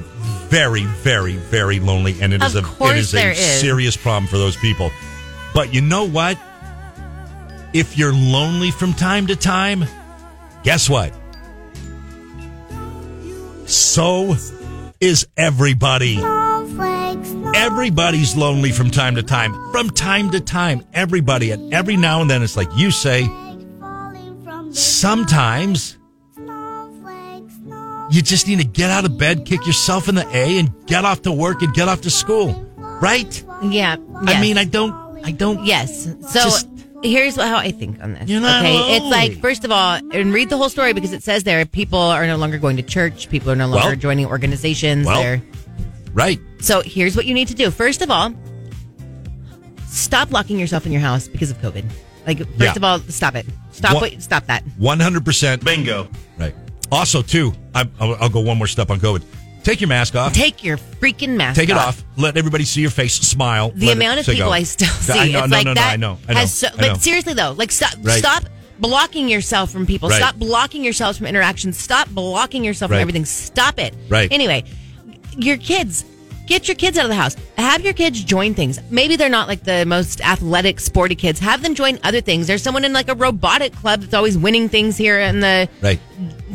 very, 0.49 0.83
very, 0.83 1.37
very 1.37 1.79
lonely, 1.79 2.15
and 2.21 2.31
it 2.31 2.43
is 2.43 2.53
Of 2.53 2.79
a, 2.79 2.85
it 2.91 2.97
is 2.97 3.15
a 3.15 3.31
is. 3.31 3.39
serious 3.59 3.97
problem 3.97 4.27
for 4.27 4.37
those 4.37 4.55
people. 4.55 4.91
But 5.55 5.73
you 5.73 5.79
know 5.79 6.03
what? 6.03 6.37
If 7.73 7.97
you're 7.97 8.13
lonely 8.13 8.71
from 8.71 8.93
time 8.93 9.27
to 9.27 9.37
time, 9.37 9.85
guess 10.63 10.89
what? 10.89 11.13
So 13.65 14.35
is 14.99 15.27
everybody. 15.37 16.17
Everybody's 17.55 18.35
lonely 18.35 18.71
from 18.71 18.91
time 18.91 19.15
to 19.15 19.23
time. 19.23 19.53
From 19.71 19.89
time 19.89 20.29
to 20.31 20.41
time. 20.41 20.83
Everybody. 20.93 21.51
And 21.51 21.73
every 21.73 21.95
now 21.95 22.19
and 22.21 22.29
then 22.29 22.43
it's 22.43 22.57
like 22.57 22.67
you 22.75 22.91
say, 22.91 23.29
sometimes 24.71 25.97
you 28.11 28.21
just 28.21 28.47
need 28.47 28.59
to 28.59 28.65
get 28.65 28.89
out 28.89 29.05
of 29.05 29.17
bed, 29.17 29.45
kick 29.45 29.65
yourself 29.65 30.09
in 30.09 30.15
the 30.15 30.27
A, 30.35 30.59
and 30.59 30.85
get 30.85 31.05
off 31.05 31.21
to 31.21 31.31
work 31.31 31.61
and 31.61 31.73
get 31.73 31.87
off 31.87 32.01
to 32.01 32.09
school. 32.09 32.51
Right? 32.77 33.43
Yeah. 33.63 33.95
I 34.15 34.41
mean, 34.41 34.57
I 34.57 34.65
don't, 34.65 35.04
I 35.25 35.31
don't. 35.31 35.65
Yes. 35.65 36.03
So 36.05 36.39
Just- 36.43 36.67
here's 37.03 37.35
how 37.35 37.57
I 37.57 37.71
think 37.71 38.01
on 38.01 38.13
this. 38.13 38.29
You're 38.29 38.41
not 38.41 38.61
okay. 38.63 38.95
It's 38.95 39.05
like 39.05 39.41
first 39.41 39.65
of 39.65 39.71
all, 39.71 39.99
and 40.13 40.31
read 40.33 40.49
the 40.49 40.57
whole 40.57 40.69
story 40.69 40.93
because 40.93 41.13
it 41.13 41.23
says 41.23 41.43
there 41.43 41.65
people 41.65 41.99
are 41.99 42.25
no 42.27 42.37
longer 42.37 42.57
going 42.57 42.77
to 42.77 42.83
church. 42.83 43.27
People 43.29 43.51
are 43.51 43.55
no 43.55 43.67
longer 43.67 43.87
Well- 43.89 43.95
joining 43.95 44.27
organizations. 44.27 45.05
well, 45.05 45.21
They're 45.21 45.41
Right. 46.13 46.39
so 46.61 46.81
here's 46.81 47.15
what 47.15 47.25
you 47.25 47.33
need 47.33 47.47
to 47.49 47.55
do. 47.55 47.71
First 47.71 48.01
of 48.01 48.09
all, 48.11 48.33
stop 49.87 50.31
locking 50.31 50.59
yourself 50.59 50.85
in 50.85 50.91
your 50.91 51.01
house 51.01 51.27
because 51.27 51.49
of 51.51 51.61
COVID. 51.61 51.83
Like 52.27 52.37
first 52.39 52.59
Yeah. 52.59 52.73
of 52.75 52.83
all, 52.83 52.99
stop 53.09 53.35
it. 53.35 53.45
Stop. 53.71 53.93
What- 53.95 54.13
What, 54.13 54.21
stop 54.21 54.45
that. 54.47 54.63
100%. 54.79 55.63
Bingo. 55.63 56.07
Right. 56.37 56.55
Also, 56.91 57.21
too, 57.21 57.53
I, 57.73 57.87
I'll, 57.99 58.15
I'll 58.21 58.29
go 58.29 58.39
one 58.39 58.57
more 58.57 58.67
step 58.67 58.89
on 58.89 58.99
COVID. 58.99 59.23
Take 59.65 59.81
your 59.81 59.87
mask 59.89 60.15
off. 60.15 60.31
Take 60.31 60.63
your 60.63 60.77
freaking 60.77 61.35
mask. 61.35 61.59
Take 61.59 61.69
it 61.69 61.75
off. 61.75 62.03
Let 62.17 62.37
everybody 62.37 62.63
see 62.65 62.81
your 62.81 62.91
face. 62.91 63.15
Smile. 63.15 63.71
The 63.71 63.87
Let 63.87 63.97
it- 63.97 64.01
amount 64.01 64.19
of 64.19 64.25
people 64.27 64.45
go. 64.45 64.51
I 64.51 64.61
still 64.63 64.87
see, 64.87 65.11
I 65.13 65.27
know, 65.31 65.39
it's 65.39 65.49
no, 65.49 65.57
like 65.57 65.65
no, 65.65 65.73
that. 65.73 65.99
no. 65.99 66.11
I 66.11 66.13
know. 66.13 66.17
I 66.29 66.33
know. 66.33 66.39
has 66.39 66.53
so, 66.53 66.67
I 66.67 66.81
know. 66.81 66.93
but 66.93 67.01
seriously 67.01 67.33
though, 67.33 67.51
like 67.57 67.71
stop, 67.71 67.93
Right. 68.03 68.19
stop 68.19 68.43
blocking 68.79 69.27
yourself 69.27 69.71
from 69.71 69.85
people. 69.87 70.07
Right. 70.09 70.17
Stop 70.21 70.35
blocking 70.35 70.83
yourselves 70.83 71.17
from 71.17 71.25
interactions. 71.27 71.77
Stop 71.79 72.07
blocking 72.09 72.63
yourself 72.63 72.91
Right. 72.91 72.97
from 72.97 73.01
everything. 73.01 73.25
Stop 73.25 73.79
it. 73.79 73.95
Right. 74.07 74.31
Anyway, 74.31 74.65
your 75.35 75.57
kids. 75.57 76.05
Get 76.45 76.67
your 76.67 76.75
kids 76.75 76.97
out 76.97 77.05
of 77.05 77.09
the 77.09 77.15
house. 77.15 77.35
Have 77.57 77.81
your 77.81 77.93
kids 77.93 78.23
join 78.23 78.53
things. 78.53 78.79
Maybe 78.91 79.15
they're 79.15 79.29
not 79.29 79.47
like 79.47 79.63
the 79.63 79.85
most 79.85 80.21
athletic, 80.21 80.79
sporty 80.79 81.15
kids. 81.15 81.39
Have 81.39 81.63
them 81.63 81.73
join 81.73 81.97
other 82.03 82.21
things. 82.21 82.45
There's 82.47 82.61
someone 82.61 82.85
in 82.85 82.93
like 82.93 83.09
a 83.09 83.15
robotic 83.15 83.73
club 83.73 84.01
that's 84.01 84.13
always 84.13 84.37
winning 84.37 84.69
things 84.69 84.95
here 84.97 85.19
in 85.19 85.39
the 85.39 85.67
Right. 85.81 85.99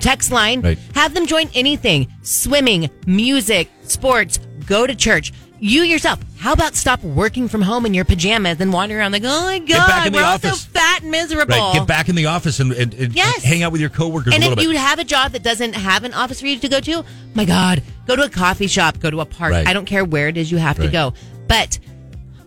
text 0.00 0.30
line. 0.30 0.60
Right. 0.60 0.78
Have 0.94 1.14
them 1.14 1.26
join 1.26 1.48
anything 1.54 2.06
swimming, 2.22 2.88
music, 3.06 3.68
sports, 3.82 4.38
go 4.66 4.86
to 4.86 4.94
church. 4.94 5.32
You 5.62 5.82
yourself, 5.82 6.18
how 6.38 6.54
about 6.54 6.74
stop 6.74 7.02
working 7.04 7.46
from 7.46 7.60
home 7.60 7.84
in 7.84 7.92
your 7.92 8.06
pajamas 8.06 8.60
and 8.60 8.72
wandering 8.72 8.98
around 9.00 9.12
like, 9.12 9.24
oh 9.26 9.42
my 9.42 9.58
God, 9.58 9.86
back 9.88 10.06
in 10.06 10.12
the 10.14 10.18
we're 10.18 10.24
all 10.24 10.38
so 10.38 10.54
fat 10.54 11.02
and 11.02 11.10
miserable. 11.10 11.54
Right. 11.54 11.74
Get 11.74 11.86
back 11.86 12.08
in 12.08 12.14
the 12.14 12.26
office 12.26 12.60
and, 12.60 12.72
and, 12.72 12.94
and 12.94 13.12
Yes. 13.14 13.44
hang 13.44 13.62
out 13.62 13.70
with 13.70 13.82
your 13.82 13.90
coworkers 13.90 14.32
and 14.32 14.42
if 14.42 14.48
little 14.48 14.64
you 14.64 14.70
bit. 14.70 14.78
have 14.80 14.98
a 14.98 15.04
job 15.04 15.32
that 15.32 15.42
doesn't 15.42 15.74
have 15.74 16.04
an 16.04 16.14
office 16.14 16.40
for 16.40 16.46
you 16.46 16.58
to 16.58 16.68
go 16.68 16.80
to, 16.80 17.04
my 17.34 17.44
God, 17.44 17.82
go 18.06 18.16
to 18.16 18.22
a 18.22 18.30
coffee 18.30 18.68
shop, 18.68 19.00
go 19.00 19.10
to 19.10 19.20
a 19.20 19.26
park. 19.26 19.52
Right. 19.52 19.68
I 19.68 19.74
don't 19.74 19.84
care 19.84 20.02
where 20.04 20.28
it 20.28 20.38
is 20.38 20.50
you 20.50 20.56
have 20.56 20.78
to 20.78 20.88
go. 20.88 21.12
But 21.46 21.78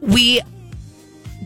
we 0.02 0.42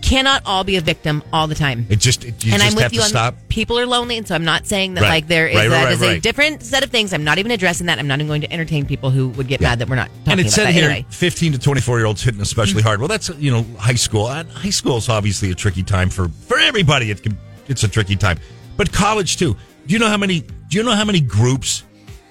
cannot 0.01 0.41
all 0.45 0.63
be 0.63 0.75
a 0.77 0.81
victim 0.81 1.23
all 1.31 1.47
the 1.47 1.55
time. 1.55 1.85
it 1.89 1.99
just, 1.99 2.23
it, 2.23 2.43
you 2.45 2.53
and 2.53 2.61
just 2.61 2.71
I'm 2.71 2.75
with 2.75 2.83
have 2.83 2.93
you 2.93 2.99
to 2.99 3.03
on 3.05 3.09
stop. 3.09 3.35
people 3.49 3.77
are 3.79 3.85
lonely, 3.85 4.17
and 4.17 4.27
so 4.27 4.35
I'm 4.35 4.45
not 4.45 4.65
saying 4.65 4.93
that 4.95 5.01
Right. 5.01 5.09
like 5.09 5.27
there 5.27 5.47
is 5.47 5.55
Right, 5.55 5.63
right, 5.63 5.69
that 5.69 5.83
right, 5.85 5.93
is 5.93 6.01
a 6.01 6.07
right. 6.07 6.21
different 6.23 6.63
set 6.63 6.83
of 6.83 6.89
things. 6.89 7.13
I'm 7.13 7.23
not 7.23 7.37
even 7.37 7.51
addressing 7.51 7.87
that. 7.87 7.99
I'm 7.99 8.07
not 8.07 8.19
even 8.19 8.27
going 8.27 8.41
to 8.41 8.51
entertain 8.51 8.85
people 8.85 9.09
who 9.09 9.29
would 9.29 9.47
get 9.47 9.61
mad 9.61 9.79
that 9.79 9.89
we're 9.89 9.95
not 9.95 10.09
talking 10.25 10.31
and 10.31 10.39
it 10.39 10.43
about 10.43 10.53
said 10.53 10.65
that 10.67 10.73
here, 10.73 10.89
anyway. 10.89 11.05
15 11.09 11.53
to 11.53 11.59
24 11.59 11.97
year 11.99 12.05
olds 12.05 12.21
hitting 12.23 12.41
especially 12.41 12.81
hard. 12.81 12.99
Well, 12.99 13.07
that's 13.07 13.29
you 13.37 13.51
know 13.51 13.63
high 13.77 13.93
school. 13.95 14.29
And 14.29 14.49
high 14.51 14.69
school 14.69 14.97
is 14.97 15.09
obviously 15.09 15.51
a 15.51 15.55
tricky 15.55 15.83
time 15.83 16.09
for 16.09 16.29
for 16.47 16.57
everybody. 16.59 17.11
It 17.11 17.23
can, 17.23 17.37
it's 17.67 17.83
a 17.83 17.87
tricky 17.87 18.15
time, 18.15 18.39
but 18.77 18.91
college 18.91 19.37
too. 19.37 19.55
Do 19.87 19.93
you 19.93 19.99
know 19.99 20.07
how 20.09 20.17
many? 20.17 20.41
Do 20.41 20.77
you 20.77 20.83
know 20.83 20.91
how 20.95 21.05
many 21.05 21.21
groups 21.21 21.83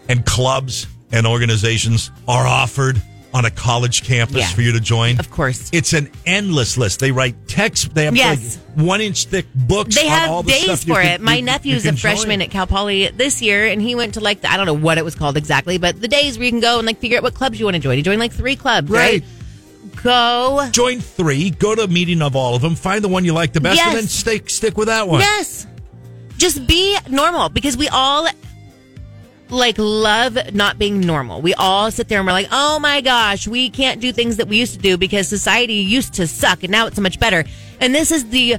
and 0.09 0.25
clubs 0.27 0.87
and 1.13 1.27
organizations 1.27 2.11
are 2.29 2.47
offered 2.47 3.01
on 3.37 3.45
a 3.45 3.51
college 3.51 4.03
campus 4.03 4.37
Yeah. 4.39 4.49
for 4.49 4.63
you 4.63 4.73
to 4.73 4.81
join? 4.81 5.21
Of 5.21 5.31
course. 5.31 5.69
It's 5.73 5.93
an 5.93 6.11
endless 6.25 6.77
list. 6.79 7.01
They 7.01 7.13
write 7.13 7.35
text. 7.47 7.95
They 7.95 8.07
have 8.07 8.17
Yes. 8.17 8.59
like 8.77 8.87
one 8.87 9.01
inch 9.01 9.27
thick 9.27 9.47
books. 9.55 9.95
They 9.95 10.09
on 10.09 10.29
all 10.29 10.37
have 10.39 10.47
the 10.47 10.53
days 10.53 10.63
stuff 10.65 10.81
for 10.85 11.03
can- 11.03 11.07
it. 11.13 11.21
My 11.21 11.33
you- 11.35 11.39
you 11.41 11.45
nephew's 11.45 11.83
can 11.83 11.95
a 11.95 11.99
freshman 11.99 12.41
join. 12.41 12.43
at 12.43 12.51
Cal 12.51 12.67
Poly 12.67 13.09
this 13.15 13.43
year, 13.43 13.67
and 13.67 13.81
he 13.83 13.95
went 13.95 14.15
to 14.15 14.21
like 14.21 14.41
the, 14.41 14.51
I 14.51 14.57
don't 14.57 14.67
know 14.67 14.73
what 14.75 14.97
it 14.99 15.05
was 15.05 15.15
called 15.15 15.37
exactly, 15.37 15.77
but 15.79 16.01
the 16.01 16.09
days 16.09 16.39
where 16.39 16.45
you 16.47 16.51
can 16.51 16.61
go 16.61 16.79
and 16.79 16.87
like 16.87 16.99
figure 16.99 17.19
out 17.19 17.23
what 17.23 17.35
clubs 17.35 17.59
you 17.59 17.67
want 17.67 17.75
to 17.75 17.81
join. 17.81 17.97
You 17.99 18.03
join 18.03 18.19
like 18.19 18.33
three 18.33 18.57
clubs, 18.57 18.91
right? 18.91 19.23
Right. 19.23 20.03
Go. 20.03 20.69
Join 20.73 21.01
three. 21.01 21.51
Go 21.51 21.75
to 21.75 21.83
a 21.83 21.89
meeting 21.89 22.23
of 22.23 22.37
all 22.37 22.55
of 22.55 22.63
them. 22.63 22.75
Find 22.75 23.03
the 23.03 23.09
one 23.09 23.25
you 23.25 23.33
like 23.33 23.53
the 23.53 23.61
best, 23.61 23.81
and 23.81 23.97
then 23.97 24.07
stick 24.09 24.51
stick 24.51 24.77
with 24.77 24.89
that 24.89 25.09
one. 25.09 25.21
Yes. 25.21 25.67
Just 26.39 26.67
be 26.67 26.97
normal 27.09 27.49
because 27.49 27.77
we 27.77 27.89
all 27.89 28.29
like 29.49 29.77
love 29.79 30.37
not 30.55 30.79
being 30.79 31.01
normal. 31.01 31.41
We 31.41 31.55
all 31.55 31.91
sit 31.91 32.09
there 32.09 32.19
and 32.19 32.27
we're 32.27 32.33
like, 32.33 32.49
"Oh 32.51 32.79
my 32.79 33.01
gosh, 33.01 33.47
we 33.47 33.71
can't 33.71 34.01
do 34.01 34.13
things 34.13 34.37
that 34.39 34.49
we 34.49 34.57
used 34.59 34.75
to 34.75 34.81
do 34.81 34.97
because 34.97 35.29
society 35.29 35.75
used 35.75 36.15
to 36.15 36.27
suck 36.27 36.63
and 36.63 36.71
now 36.73 36.87
it's 36.87 36.97
so 36.97 37.03
much 37.03 37.21
better." 37.21 37.45
And 37.81 37.95
this 37.95 38.11
is 38.11 38.29
the 38.31 38.57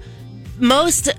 most 0.60 1.10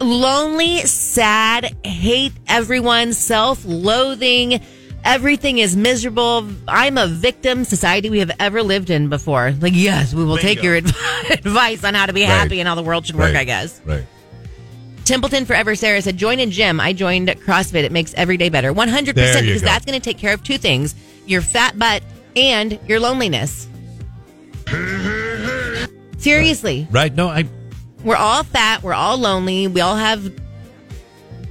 lonely, 0.00 0.78
sad, 0.80 1.74
hate 1.84 2.32
everyone, 2.48 3.12
self 3.12 3.64
loathing. 3.64 4.60
Everything 5.04 5.58
is 5.58 5.76
miserable. 5.76 6.46
I'm 6.68 6.96
a 6.96 7.08
victim 7.08 7.64
society 7.64 8.08
we 8.08 8.20
have 8.20 8.30
ever 8.38 8.62
lived 8.62 8.88
in 8.88 9.08
before. 9.08 9.52
Like, 9.60 9.72
yes, 9.74 10.14
we 10.14 10.24
will 10.24 10.36
take 10.38 10.62
your 10.62 10.76
adv- 10.76 10.96
advice 11.30 11.82
on 11.82 11.94
how 11.94 12.06
to 12.06 12.12
be 12.12 12.22
Right. 12.22 12.28
happy 12.28 12.60
and 12.60 12.68
how 12.68 12.76
the 12.76 12.84
world 12.84 13.06
should 13.06 13.16
work, 13.16 13.34
Right. 13.34 13.40
I 13.40 13.44
guess. 13.44 13.80
Right. 13.84 14.04
Templeton 15.04 15.44
Forever 15.44 15.74
Sarah 15.74 16.00
said, 16.00 16.16
join 16.16 16.38
a 16.40 16.46
gym. 16.46 16.80
I 16.80 16.92
joined 16.92 17.28
CrossFit. 17.28 17.82
It 17.82 17.92
makes 17.92 18.14
every 18.14 18.36
day 18.36 18.48
better. 18.48 18.72
100% 18.72 19.06
because 19.06 19.60
go. 19.60 19.66
that's 19.66 19.84
going 19.84 19.98
to 19.98 20.04
take 20.04 20.18
care 20.18 20.32
of 20.32 20.42
two 20.42 20.58
things 20.58 20.94
your 21.26 21.40
fat 21.40 21.78
butt 21.78 22.02
and 22.36 22.78
your 22.88 23.00
loneliness. 23.00 23.68
Seriously. 26.18 26.86
Right. 26.90 27.14
No, 27.14 27.28
I. 27.28 27.48
We're 28.04 28.16
all 28.16 28.42
fat. 28.42 28.82
We're 28.82 28.94
all 28.94 29.16
lonely. 29.16 29.68
We 29.68 29.80
all 29.80 29.96
have 29.96 30.32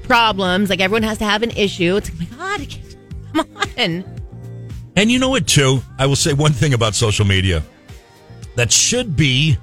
problems. 0.03 0.69
Like 0.69 0.81
everyone 0.81 1.03
has 1.03 1.17
to 1.19 1.25
have 1.25 1.43
an 1.43 1.51
issue. 1.51 1.95
It's 1.95 2.09
like, 2.19 2.27
oh 2.33 2.37
my 2.37 2.57
God, 2.57 3.45
come 3.45 3.57
on. 3.77 4.21
And 4.95 5.09
you 5.09 5.19
know 5.19 5.29
what, 5.29 5.47
too? 5.47 5.81
I 5.97 6.05
will 6.05 6.17
say 6.17 6.33
one 6.33 6.51
thing 6.51 6.73
about 6.73 6.95
social 6.95 7.25
media 7.25 7.63
that 8.55 8.71
should 8.71 9.15
be 9.15 9.57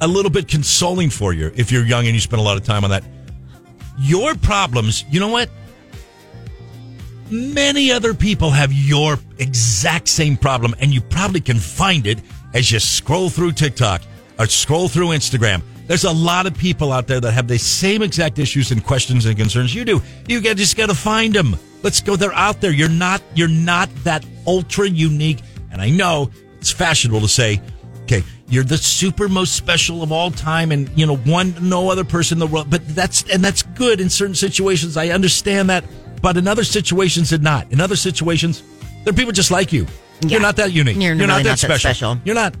a 0.00 0.06
little 0.06 0.30
bit 0.30 0.48
consoling 0.48 1.10
for 1.10 1.32
you 1.32 1.52
if 1.56 1.72
you're 1.72 1.84
young 1.84 2.06
and 2.06 2.14
you 2.14 2.20
spend 2.20 2.40
a 2.40 2.44
lot 2.44 2.56
of 2.56 2.64
time 2.64 2.84
on 2.84 2.90
that. 2.90 3.04
Your 3.98 4.34
problems, 4.34 5.04
you 5.10 5.20
know 5.20 5.28
what? 5.28 5.48
Many 7.30 7.90
other 7.90 8.14
people 8.14 8.50
have 8.50 8.72
your 8.72 9.18
exact 9.38 10.06
same 10.08 10.36
problem, 10.36 10.74
and 10.78 10.94
you 10.94 11.00
probably 11.00 11.40
can 11.40 11.58
find 11.58 12.06
it 12.06 12.20
as 12.54 12.70
you 12.70 12.78
scroll 12.78 13.30
through 13.30 13.52
TikTok 13.52 14.02
or 14.38 14.46
scroll 14.46 14.88
through 14.88 15.08
Instagram. 15.08 15.62
There's 15.86 16.04
a 16.04 16.12
lot 16.12 16.46
of 16.46 16.56
people 16.56 16.92
out 16.92 17.06
there 17.06 17.20
that 17.20 17.32
have 17.32 17.48
the 17.48 17.58
same 17.58 18.02
exact 18.02 18.38
issues 18.38 18.70
and 18.70 18.84
questions 18.84 19.24
and 19.26 19.36
concerns 19.36 19.74
you 19.74 19.84
do. 19.84 20.02
You 20.28 20.40
just 20.40 20.76
got 20.76 20.88
to 20.88 20.94
find 20.94 21.34
them. 21.34 21.56
Let's 21.82 22.00
go. 22.00 22.16
They're 22.16 22.32
out 22.34 22.60
there. 22.60 22.72
You're 22.72 22.88
not. 22.88 23.22
You're 23.34 23.48
not 23.48 23.88
that 24.02 24.24
ultra 24.46 24.88
unique. 24.88 25.40
And 25.70 25.80
I 25.80 25.90
know 25.90 26.30
it's 26.58 26.72
fashionable 26.72 27.20
to 27.20 27.28
say, 27.28 27.60
okay, 28.02 28.24
you're 28.48 28.64
the 28.64 28.78
super 28.78 29.28
most 29.28 29.56
special 29.56 30.02
of 30.02 30.12
all 30.12 30.30
time, 30.30 30.72
and 30.72 30.88
you 30.96 31.06
know 31.06 31.16
one 31.16 31.54
no 31.60 31.90
other 31.90 32.04
person 32.04 32.36
in 32.36 32.40
the 32.40 32.46
world. 32.46 32.70
But 32.70 32.86
that's 32.88 33.24
and 33.30 33.42
that's 33.42 33.62
good 33.62 34.00
in 34.00 34.08
certain 34.08 34.34
situations. 34.34 34.96
I 34.96 35.08
understand 35.08 35.70
that, 35.70 35.84
but 36.22 36.36
in 36.36 36.46
other 36.46 36.64
situations, 36.64 37.32
it's 37.32 37.42
not. 37.42 37.70
In 37.72 37.80
other 37.80 37.96
situations, 37.96 38.62
there 39.04 39.12
are 39.12 39.16
people 39.16 39.32
just 39.32 39.50
like 39.50 39.72
you. 39.72 39.86
Yeah. 40.20 40.28
You're 40.28 40.40
not 40.40 40.56
that 40.56 40.72
unique. 40.72 40.96
You're 40.96 41.14
really 41.14 41.26
not, 41.26 41.42
that, 41.42 41.44
not 41.44 41.44
that 41.44 41.58
special. 41.58 41.78
special. 41.78 42.18
You're 42.24 42.34
not. 42.34 42.54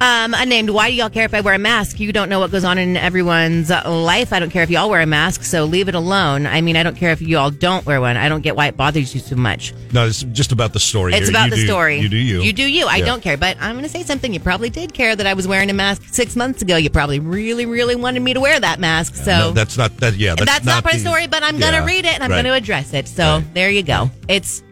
Um, 0.00 0.32
unnamed, 0.32 0.70
why 0.70 0.90
do 0.90 0.94
y'all 0.96 1.10
care 1.10 1.24
if 1.24 1.34
I 1.34 1.40
wear 1.40 1.54
a 1.54 1.58
mask? 1.58 1.98
You 1.98 2.12
don't 2.12 2.28
know 2.28 2.38
what 2.38 2.52
goes 2.52 2.62
on 2.62 2.78
in 2.78 2.96
everyone's 2.96 3.68
life. 3.68 4.32
I 4.32 4.38
don't 4.38 4.50
care 4.50 4.62
if 4.62 4.70
y'all 4.70 4.88
wear 4.88 5.00
a 5.00 5.06
mask, 5.06 5.42
so 5.42 5.64
leave 5.64 5.88
it 5.88 5.96
alone. 5.96 6.46
I 6.46 6.60
mean, 6.60 6.76
I 6.76 6.84
don't 6.84 6.94
care 6.96 7.10
if 7.10 7.20
you 7.20 7.36
all 7.36 7.50
don't 7.50 7.84
wear 7.84 8.00
one. 8.00 8.16
I 8.16 8.28
don't 8.28 8.42
get 8.42 8.54
why 8.54 8.68
it 8.68 8.76
bothers 8.76 9.12
you 9.12 9.20
so 9.20 9.34
much. 9.34 9.74
No, 9.92 10.06
it's 10.06 10.22
just 10.22 10.52
about 10.52 10.72
the 10.72 10.78
story. 10.78 11.14
It's 11.14 11.28
about 11.28 11.46
You 11.46 11.50
the 11.50 11.56
do- 11.56 11.66
story. 11.66 11.98
You 11.98 12.08
do 12.08 12.16
you. 12.16 12.42
You 12.42 12.52
do 12.52 12.62
you. 12.62 12.86
I 12.86 12.98
Yeah. 12.98 13.06
don't 13.06 13.22
care. 13.22 13.36
But 13.36 13.56
I'm 13.60 13.72
going 13.72 13.82
to 13.82 13.88
say 13.88 14.04
something. 14.04 14.32
You 14.32 14.38
probably 14.38 14.70
did 14.70 14.94
care 14.94 15.16
that 15.16 15.26
I 15.26 15.34
was 15.34 15.48
wearing 15.48 15.68
a 15.68 15.72
mask 15.74 16.02
six 16.12 16.36
months 16.36 16.62
ago. 16.62 16.76
You 16.76 16.90
probably 16.90 17.18
really, 17.18 17.66
really 17.66 17.96
wanted 17.96 18.20
me 18.22 18.34
to 18.34 18.40
wear 18.40 18.60
that 18.60 18.78
mask. 18.78 19.16
So 19.16 19.32
No, 19.32 19.50
that's 19.50 19.76
not 19.76 19.96
that. 19.96 20.14
Yeah, 20.14 20.36
that's, 20.36 20.48
that's, 20.48 20.64
not, 20.64 20.84
part 20.84 20.94
of 20.94 21.02
the- 21.02 21.08
story, 21.08 21.26
but 21.26 21.42
I'm 21.42 21.58
going 21.58 21.74
to 21.74 21.80
read 21.80 22.04
it 22.04 22.14
and 22.14 22.22
I'm 22.22 22.30
right. 22.30 22.36
going 22.42 22.52
to 22.52 22.54
address 22.54 22.94
it. 22.94 23.08
So 23.08 23.24
Right. 23.38 23.54
there 23.54 23.70
you 23.70 23.82
go. 23.82 24.12
It's 24.28 24.62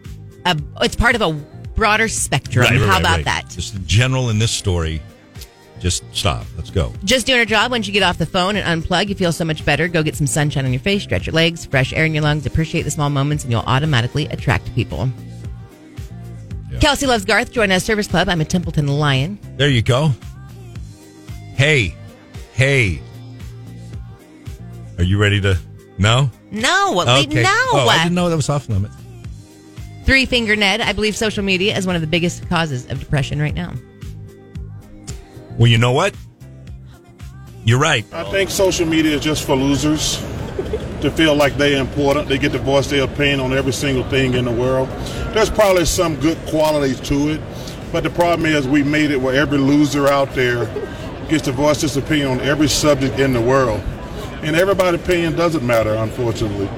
a, 0.45 0.57
it's 0.79 0.95
part 0.95 1.15
of 1.15 1.21
a 1.21 1.33
broader 1.75 2.07
spectrum. 2.07 2.63
Right, 2.63 2.79
How 2.79 2.97
about 2.99 3.25
that? 3.25 3.49
Just 3.49 3.75
general 3.85 4.29
in 4.29 4.39
this 4.39 4.51
story. 4.51 5.01
Just 5.79 6.03
stop. 6.11 6.45
Let's 6.55 6.69
go. 6.69 6.91
Just 7.03 7.27
doing 7.27 7.39
a 7.39 7.45
job 7.45 7.71
once 7.71 7.87
you 7.87 7.93
get 7.93 8.03
off 8.03 8.17
the 8.17 8.25
phone 8.25 8.55
and 8.55 8.83
unplug, 8.83 9.09
you 9.09 9.15
feel 9.15 9.31
so 9.31 9.45
much 9.45 9.63
better. 9.63 9.87
Go 9.87 10.01
get 10.01 10.15
some 10.15 10.27
sunshine 10.27 10.65
on 10.65 10.73
your 10.73 10.79
face, 10.79 11.03
stretch 11.03 11.27
your 11.27 11.33
legs, 11.33 11.65
fresh 11.65 11.93
air 11.93 12.05
in 12.05 12.13
your 12.13 12.23
lungs, 12.23 12.45
appreciate 12.45 12.83
the 12.83 12.91
small 12.91 13.09
moments, 13.09 13.43
and 13.43 13.51
you'll 13.51 13.61
automatically 13.61 14.25
attract 14.27 14.73
people. 14.73 15.09
Kelsey 16.79 17.07
loves 17.07 17.25
Garth. 17.25 17.51
Join 17.51 17.71
us, 17.71 17.83
Service 17.83 18.07
Club. 18.07 18.29
I'm 18.29 18.41
a 18.41 18.45
Templeton 18.45 18.87
Lion. 18.87 19.39
There 19.57 19.69
you 19.69 19.81
go. 19.81 20.11
Hey, 21.55 21.95
hey. 22.53 23.01
Are 24.97 25.03
you 25.03 25.19
ready 25.19 25.41
to? 25.41 25.57
No. 25.97 26.29
No, 26.51 26.93
no. 26.93 27.03
Oh, 27.03 27.87
I 27.89 28.03
didn't 28.03 28.15
know 28.15 28.29
that 28.29 28.35
was 28.35 28.49
off 28.49 28.69
limits. 28.69 28.95
Three 30.05 30.25
Finger 30.25 30.55
Ned. 30.55 30.81
I 30.81 30.93
believe 30.93 31.17
social 31.17 31.43
media 31.43 31.75
is 31.75 31.85
one 31.87 31.95
of 31.95 32.01
the 32.01 32.07
biggest 32.07 32.47
causes 32.47 32.89
of 32.89 32.99
depression 32.99 33.41
right 33.41 33.55
now. 33.55 33.73
Well, 35.57 35.67
you 35.67 35.77
know 35.77 35.91
what? 35.91 36.15
You're 37.65 37.79
right. 37.79 38.05
I 38.13 38.23
think 38.31 38.49
social 38.49 38.85
media 38.85 39.15
is 39.15 39.21
just 39.21 39.45
for 39.45 39.55
losers 39.55 40.17
to 41.01 41.11
feel 41.11 41.35
like 41.35 41.57
they're 41.57 41.81
important. 41.81 42.29
They 42.29 42.37
get 42.37 42.51
to 42.53 42.59
voice 42.59 42.87
their 42.89 43.03
opinion 43.03 43.39
on 43.39 43.53
every 43.53 43.73
single 43.73 44.03
thing 44.09 44.35
in 44.35 44.45
the 44.45 44.51
world. 44.51 44.87
There's 45.33 45.49
probably 45.49 45.85
some 45.85 46.15
good 46.19 46.37
qualities 46.47 46.99
to 47.01 47.29
it, 47.29 47.41
but 47.91 48.03
the 48.03 48.09
problem 48.09 48.45
is 48.45 48.67
we 48.67 48.83
made 48.83 49.11
it 49.11 49.19
where 49.19 49.35
every 49.35 49.57
loser 49.57 50.07
out 50.07 50.33
there 50.33 50.65
gets 51.27 51.43
to 51.45 51.51
voice 51.51 51.81
his 51.81 51.97
opinion 51.97 52.29
on 52.29 52.39
every 52.41 52.67
subject 52.67 53.19
in 53.19 53.33
the 53.33 53.41
world. 53.41 53.81
And 54.43 54.55
everybody's 54.55 55.01
opinion 55.01 55.35
doesn't 55.35 55.65
matter, 55.65 55.93
unfortunately. 55.95 56.69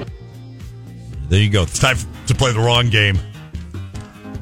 There 1.28 1.40
you 1.40 1.50
go. 1.50 1.62
It's 1.62 1.78
time 1.78 1.98
to 2.26 2.34
play 2.34 2.52
the 2.52 2.60
wrong 2.60 2.90
game. 2.90 3.18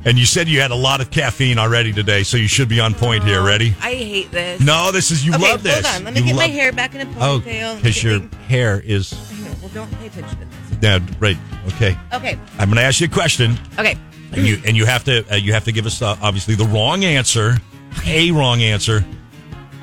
And 0.04 0.18
you 0.18 0.24
said 0.26 0.48
you 0.48 0.60
had 0.60 0.70
a 0.70 0.74
lot 0.76 1.00
of 1.00 1.10
caffeine 1.10 1.58
already 1.58 1.92
today, 1.92 2.22
so 2.22 2.36
you 2.36 2.48
should 2.48 2.68
be 2.68 2.80
on 2.80 2.94
point 2.94 3.24
here. 3.24 3.42
Ready? 3.42 3.74
I 3.80 3.94
hate 3.94 4.30
this. 4.30 4.60
No, 4.60 4.90
this 4.92 5.10
is 5.10 5.26
you 5.26 5.34
okay, 5.34 5.42
love 5.42 5.62
this. 5.62 5.84
hold 5.86 5.96
on. 5.96 6.04
Let 6.04 6.14
me 6.14 6.20
You 6.20 6.26
get 6.28 6.36
my 6.36 6.46
hair 6.46 6.72
back 6.72 6.94
in 6.94 7.00
a 7.06 7.10
Oh, 7.18 7.40
ponytail. 7.40 7.76
because 7.76 8.02
your 8.02 8.20
hair 8.48 8.80
is. 8.84 9.12
Well, 9.60 9.70
don't 9.74 9.92
pay 9.98 10.06
attention 10.06 10.38
to 10.38 10.44
this. 10.44 10.78
Yeah, 10.80 10.98
right. 11.18 11.36
Okay. 11.74 11.96
Okay. 12.14 12.38
I'm 12.58 12.68
going 12.68 12.76
to 12.76 12.82
ask 12.82 13.00
you 13.00 13.06
a 13.06 13.10
question, 13.10 13.58
Okay. 13.78 13.98
and 14.32 14.46
you 14.46 14.58
and 14.64 14.76
you 14.76 14.86
have 14.86 15.02
to 15.04 15.24
uh, 15.32 15.36
you 15.36 15.52
have 15.52 15.64
to 15.64 15.72
give 15.72 15.84
us 15.84 16.00
uh, 16.00 16.16
obviously 16.22 16.54
the 16.54 16.64
wrong 16.66 17.04
answer, 17.04 17.56
a 18.06 18.30
wrong 18.30 18.62
answer. 18.62 19.04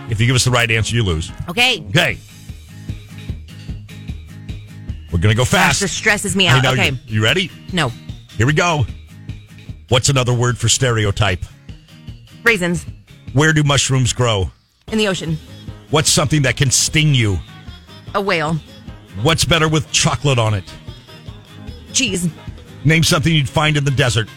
If 0.09 0.21
you 0.21 0.27
give 0.27 0.35
us 0.35 0.45
the 0.45 0.51
right 0.51 0.69
answer, 0.71 0.95
you 0.95 1.03
lose. 1.03 1.31
Okay. 1.49 1.83
Okay. 1.89 2.17
We're 5.11 5.19
gonna 5.19 5.35
go 5.35 5.43
Gosh, 5.43 5.49
fast. 5.51 5.79
this 5.81 5.91
stresses 5.91 6.35
me 6.35 6.47
out. 6.47 6.63
know. 6.63 6.71
Okay. 6.73 6.91
You, 6.91 6.97
you 7.07 7.23
ready? 7.23 7.51
No. 7.73 7.89
Here 8.37 8.47
we 8.47 8.53
go. 8.53 8.85
What's 9.89 10.09
another 10.09 10.33
word 10.33 10.57
for 10.57 10.67
stereotype? 10.69 11.43
Raisins 12.43 12.85
Where 13.33 13.53
do 13.53 13.63
mushrooms 13.63 14.13
grow? 14.13 14.51
in 14.91 14.97
the 14.99 15.07
ocean. 15.07 15.37
What's 15.89 16.09
something 16.09 16.43
that 16.43 16.57
can 16.57 16.69
sting 16.71 17.15
you? 17.15 17.37
A 18.13 18.21
whale. 18.21 18.55
What's 19.23 19.45
better 19.45 19.67
with 19.67 19.91
chocolate 19.91 20.37
on 20.39 20.53
it? 20.53 20.63
Cheese. 21.93 22.29
Name 22.83 23.03
something 23.03 23.33
you'd 23.33 23.49
find 23.49 23.77
in 23.77 23.83
the 23.83 23.91
desert. 23.91 24.27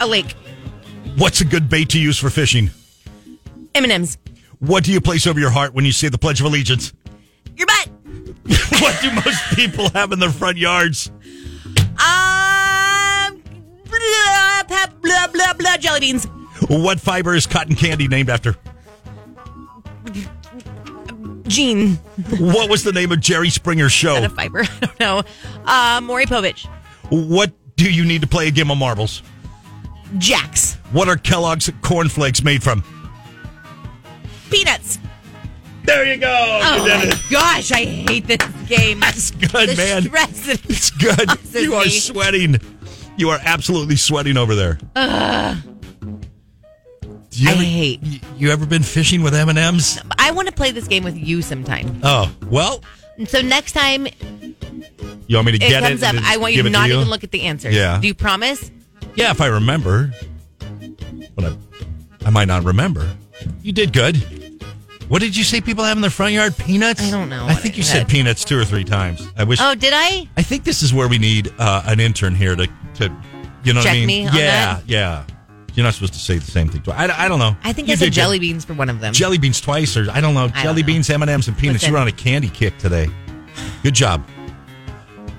A 0.00 0.06
lake. 0.06 0.34
What's 1.16 1.40
a 1.40 1.44
good 1.44 1.68
bait 1.68 1.90
to 1.90 2.00
use 2.00 2.18
for 2.18 2.30
fishing? 2.30 2.70
M&M's. 3.74 4.16
What 4.60 4.84
do 4.84 4.92
you 4.92 5.00
place 5.00 5.26
over 5.26 5.38
your 5.38 5.50
heart 5.50 5.74
when 5.74 5.84
you 5.84 5.92
say 5.92 6.08
the 6.08 6.18
Pledge 6.18 6.40
of 6.40 6.46
Allegiance? 6.46 6.92
Your 7.56 7.66
butt. 7.66 7.88
what 8.80 8.98
do 9.02 9.10
most 9.12 9.42
people 9.54 9.90
have 9.90 10.12
in 10.12 10.18
their 10.20 10.30
front 10.30 10.56
yards? 10.56 11.10
Blah, 14.68 14.86
blah, 14.86 14.86
blah, 15.02 15.26
blah, 15.32 15.52
blah, 15.54 15.76
jelly 15.76 16.00
beans. 16.00 16.26
What 16.68 17.00
fiber 17.00 17.34
is 17.34 17.46
cotton 17.46 17.74
candy 17.74 18.08
named 18.08 18.30
after? 18.30 18.56
Gene. 21.46 21.96
What 22.38 22.70
was 22.70 22.84
the 22.84 22.92
name 22.92 23.12
of 23.12 23.20
Jerry 23.20 23.50
Springer's 23.50 23.92
show? 23.92 24.14
Not 24.14 24.24
a 24.24 24.34
fiber. 24.34 24.60
I 24.82 24.86
don't 24.98 25.00
know. 25.00 25.22
Uh, 25.64 26.00
Maury 26.02 26.26
Povich. 26.26 26.66
What 27.10 27.52
do 27.76 27.92
you 27.92 28.04
need 28.04 28.22
to 28.22 28.26
play 28.26 28.48
a 28.48 28.50
game 28.50 28.70
of 28.70 28.78
marbles? 28.78 29.22
Jax. 30.18 30.74
What 30.92 31.08
are 31.08 31.16
Kellogg's 31.16 31.70
cornflakes 31.82 32.42
made 32.42 32.62
from? 32.62 32.82
Peanuts. 34.50 34.98
There 35.84 36.06
you 36.06 36.16
go. 36.16 36.60
Oh 36.62 36.76
you 36.86 37.08
my 37.08 37.20
gosh, 37.30 37.70
I 37.72 37.84
hate 37.84 38.26
this 38.26 38.38
game. 38.66 39.00
That's 39.00 39.32
good, 39.32 39.68
the 39.70 39.74
man. 39.76 40.02
Stress 40.04 40.48
it 40.48 40.64
It's 40.70 40.90
good. 40.90 41.28
You 41.52 41.74
are 41.74 41.84
me. 41.84 41.90
sweating. 41.90 42.58
You 43.16 43.30
are 43.30 43.38
absolutely 43.44 43.96
sweating 43.96 44.36
over 44.36 44.54
there. 44.54 44.78
Ugh. 44.96 45.56
You 47.36 47.48
I 47.48 47.52
ever, 47.52 47.62
hate. 47.62 48.00
You, 48.36 48.50
ever 48.52 48.64
been 48.64 48.82
fishing 48.84 49.22
with 49.22 49.34
M 49.34 49.48
and 49.48 49.58
M's? 49.58 49.98
I 50.18 50.30
want 50.30 50.46
to 50.48 50.54
play 50.54 50.70
this 50.70 50.86
game 50.86 51.02
with 51.02 51.16
you 51.16 51.42
sometime. 51.42 52.00
Oh 52.04 52.32
well, 52.48 52.80
So 53.26 53.40
next 53.40 53.72
time 53.72 54.06
you 55.26 55.36
want 55.36 55.46
me 55.46 55.52
to 55.52 55.58
get 55.58 55.82
it 55.82 55.86
comes 55.88 56.02
it? 56.02 56.14
up, 56.16 56.22
I 56.24 56.36
want 56.36 56.54
you 56.54 56.62
to 56.62 56.70
not 56.70 56.88
you? 56.88 56.96
even 56.96 57.08
look 57.08 57.24
at 57.24 57.32
the 57.32 57.42
answers. 57.42 57.74
Yeah. 57.74 57.98
Do 58.00 58.06
you 58.06 58.14
promise? 58.14 58.70
Yeah, 59.16 59.30
if 59.32 59.40
I 59.40 59.46
remember, 59.46 60.12
but 61.34 61.44
I, 61.44 61.56
I 62.26 62.30
might 62.30 62.46
not 62.46 62.62
remember. 62.64 63.08
You 63.62 63.72
did 63.72 63.92
good. 63.92 64.16
What 65.08 65.20
did 65.20 65.36
you 65.36 65.42
say 65.44 65.60
people 65.60 65.84
have 65.84 65.96
in 65.96 66.00
their 66.02 66.10
front 66.10 66.32
yard? 66.34 66.56
Peanuts? 66.56 67.02
I 67.02 67.10
don't 67.10 67.28
know 67.28 67.46
I 67.46 67.54
think 67.54 67.74
I 67.74 67.76
you 67.78 67.82
said. 67.82 67.98
said 67.98 68.08
peanuts 68.08 68.44
two 68.44 68.58
or 68.58 68.64
three 68.64 68.84
times. 68.84 69.26
I 69.36 69.42
wish. 69.44 69.60
Oh, 69.60 69.74
did 69.74 69.92
I? 69.94 70.28
I 70.36 70.42
think 70.42 70.62
this 70.64 70.82
is 70.82 70.94
where 70.94 71.08
we 71.08 71.18
need 71.18 71.52
uh, 71.58 71.82
an 71.86 71.98
intern 72.00 72.34
here 72.34 72.54
to, 72.56 72.68
to 72.94 73.12
you 73.64 73.72
know 73.72 73.80
what 73.80 73.88
I 73.88 73.92
mean? 73.94 74.06
me 74.06 74.26
on 74.28 74.34
yeah, 74.36 74.74
that? 74.76 74.82
yeah. 74.88 75.24
You're 75.74 75.84
not 75.84 75.94
supposed 75.94 76.12
to 76.12 76.20
say 76.20 76.38
the 76.38 76.50
same 76.50 76.68
thing. 76.68 76.82
twice. 76.82 77.10
I, 77.10 77.24
I 77.24 77.28
don't 77.28 77.40
know. 77.40 77.56
I 77.64 77.72
think 77.72 77.88
You 77.88 77.94
I 77.94 77.96
said 77.96 78.04
did 78.06 78.12
jelly 78.12 78.38
beans 78.38 78.64
for 78.64 78.74
one 78.74 78.88
of 78.88 79.00
them. 79.00 79.12
Jelly 79.12 79.38
beans 79.38 79.60
twice, 79.60 79.96
or 79.96 80.08
I 80.10 80.20
don't 80.20 80.34
know. 80.34 80.44
I 80.54 80.62
jelly 80.62 80.82
don't 80.82 80.90
know. 80.90 80.94
beans, 80.94 81.10
M 81.10 81.22
and 81.22 81.30
M's, 81.30 81.48
and 81.48 81.56
peanuts. 81.58 81.82
Listen. 81.82 81.88
You 81.88 81.94
were 81.94 82.00
on 82.00 82.06
a 82.08 82.12
candy 82.12 82.48
kick 82.48 82.78
today. 82.78 83.08
Good 83.82 83.94
job. 83.94 84.24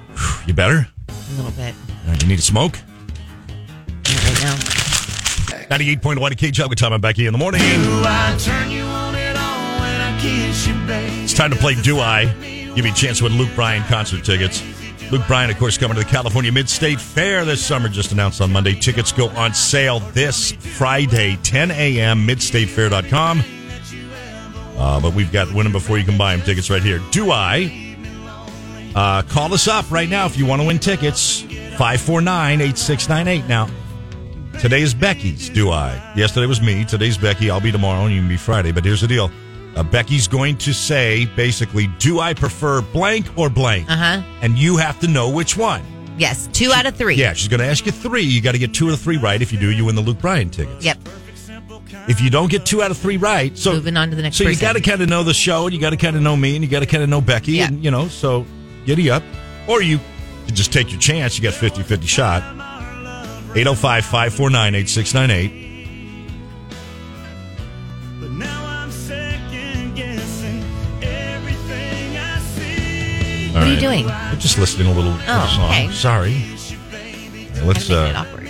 Whew, 0.10 0.48
You 0.48 0.54
better. 0.54 0.88
a 1.08 1.14
little 1.38 1.52
bit 1.52 1.74
All 2.06 2.10
right, 2.12 2.22
you 2.22 2.28
need 2.28 2.40
a 2.40 2.42
smoke. 2.42 2.78
right 4.04 4.40
now. 4.44 4.56
98.1 5.70 6.38
K 6.38 6.52
Jug 6.52 6.70
with 6.70 6.80
Tom 6.80 6.94
and 6.94 7.02
Becky 7.02 7.26
in 7.28 7.32
the 7.32 7.38
morning. 7.40 7.62
It's 10.28 11.34
time 11.34 11.50
to 11.52 11.56
play 11.58 11.76
Do 11.82 12.00
I? 12.00 12.26
Give 12.76 12.86
you 12.86 12.92
a 12.92 12.96
chance 12.96 13.20
to 13.20 13.24
win 13.26 13.38
Luke 13.38 13.50
Bryan 13.56 13.84
concert 13.84 14.24
tickets. 14.26 14.62
Luke 15.12 15.22
Bryan, 15.28 15.50
of 15.50 15.58
course, 15.58 15.78
coming 15.78 15.96
to 15.96 16.04
the 16.04 16.10
California 16.10 16.52
Mid 16.52 16.68
State 16.68 17.00
Fair 17.00 17.46
this 17.46 17.64
summer, 17.64 17.90
just 17.90 18.12
announced 18.12 18.42
on 18.42 18.52
Monday. 18.52 18.74
Tickets 18.74 19.12
go 19.12 19.30
on 19.30 19.54
sale 19.54 20.00
this 20.00 20.52
Friday, 20.52 21.38
10 21.44 21.72
a.m., 21.72 22.28
midstatefair.com. 22.28 23.44
Uh, 24.78 25.00
but 25.00 25.14
we've 25.14 25.32
got 25.32 25.54
win 25.54 25.64
them 25.64 25.72
before 25.72 25.98
you 25.98 26.04
can 26.04 26.18
buy 26.18 26.36
them 26.36 26.46
tickets 26.46 26.70
right 26.70 26.82
here. 26.82 27.00
Do 27.12 27.32
I? 27.32 27.96
Uh, 28.96 29.22
call 29.24 29.54
us 29.54 29.68
up 29.68 29.90
right 29.92 30.10
now 30.10 30.26
if 30.26 30.38
you 30.38 30.46
want 30.46 30.62
to 30.62 30.68
win 30.68 30.80
tickets. 30.80 31.42
549 31.42 32.62
8698. 32.62 33.48
Now, 33.48 33.70
Today 34.60 34.82
is 34.82 34.94
Becky's, 34.94 35.50
do 35.50 35.70
I? 35.70 36.14
Yesterday 36.16 36.46
was 36.48 36.62
me. 36.62 36.86
Today's 36.86 37.18
Becky. 37.18 37.50
I'll 37.50 37.60
be 37.60 37.74
tomorrow 37.74 38.06
and 38.06 38.14
you 38.16 38.22
can 38.22 38.30
be 38.30 38.38
Friday. 38.38 38.72
But 38.72 38.86
here's 38.86 39.02
the 39.02 39.08
deal. 39.08 39.30
Uh, 39.76 39.84
Becky's 39.84 40.28
going 40.28 40.58
to 40.60 40.74
say, 40.74 41.26
basically, 41.36 41.88
do 42.00 42.20
I 42.22 42.34
prefer 42.34 42.82
blank 42.82 43.26
or 43.38 43.50
blank? 43.50 43.90
Uh 43.90 43.96
huh. 43.98 44.22
And 44.42 44.58
you 44.58 44.78
have 44.78 45.00
to 45.02 45.08
know 45.08 45.30
which 45.30 45.58
one. 45.58 45.84
Yes, 46.18 46.48
two 46.54 46.72
out 46.72 46.86
of 46.86 46.96
three. 46.96 47.16
Yeah, 47.16 47.34
she's 47.34 47.50
going 47.50 47.60
to 47.60 47.66
ask 47.66 47.86
you 47.86 47.92
three. 47.92 48.22
You 48.22 48.42
got 48.42 48.54
to 48.54 48.58
get 48.58 48.74
two 48.74 48.88
out 48.88 48.94
of 48.94 49.02
three 49.02 49.18
right. 49.18 49.42
If 49.42 49.52
you 49.52 49.60
do, 49.60 49.70
you 49.72 49.84
win 49.84 49.96
the 49.96 50.02
Luke 50.02 50.20
Bryan 50.20 50.50
tickets. 50.50 50.86
Yep. 50.86 50.98
If 52.08 52.22
you 52.22 52.30
don't 52.30 52.50
get 52.50 52.66
two 52.66 52.82
out 52.82 52.90
of 52.92 52.98
three 52.98 53.18
right, 53.18 53.58
so 53.58 53.74
Moving 53.74 53.98
on 53.98 54.10
to 54.12 54.16
the 54.16 54.22
next 54.22 54.38
so 54.38 54.46
you 54.48 54.56
got 54.58 54.74
to 54.74 54.82
kind 54.82 55.02
of 55.02 55.10
know 55.10 55.24
the 55.24 55.34
show, 55.34 55.66
and 55.66 55.74
you 55.74 55.80
got 55.82 55.90
to 55.90 55.98
kind 55.98 56.16
of 56.16 56.22
know 56.22 56.36
me, 56.38 56.56
and 56.56 56.64
you 56.64 56.70
got 56.72 56.80
to 56.82 56.86
kind 56.86 57.04
of 57.04 57.10
know 57.10 57.20
Becky, 57.20 57.54
Yeah. 57.54 57.68
and 57.68 57.84
you 57.84 57.92
know, 57.92 58.08
so 58.08 58.46
giddy 58.86 59.10
up, 59.10 59.24
or 59.68 59.82
you 59.82 60.00
just 60.48 60.72
take 60.72 60.92
your 60.92 61.00
chance. 61.02 61.38
You 61.38 61.44
got 61.44 61.54
50-50 61.54 62.08
shot. 62.08 62.44
805-549-8698. 63.56 65.16
What 65.16 65.30
are 65.30 65.65
you 73.76 73.82
doing? 73.82 74.10
I'm 74.10 74.40
just 74.40 74.58
listening 74.58 74.88
a 74.88 74.92
little 74.94 75.12
to 75.12 75.18
the 75.18 75.24
Oh, 75.28 75.48
song. 75.56 75.70
okay. 75.72 75.92
Sorry. 75.92 76.44
Let's. 77.64 77.88
Kinda 77.88 77.98
making 77.98 78.12
it 78.12 78.16
Uh, 78.16 78.20
awkward. 78.22 78.48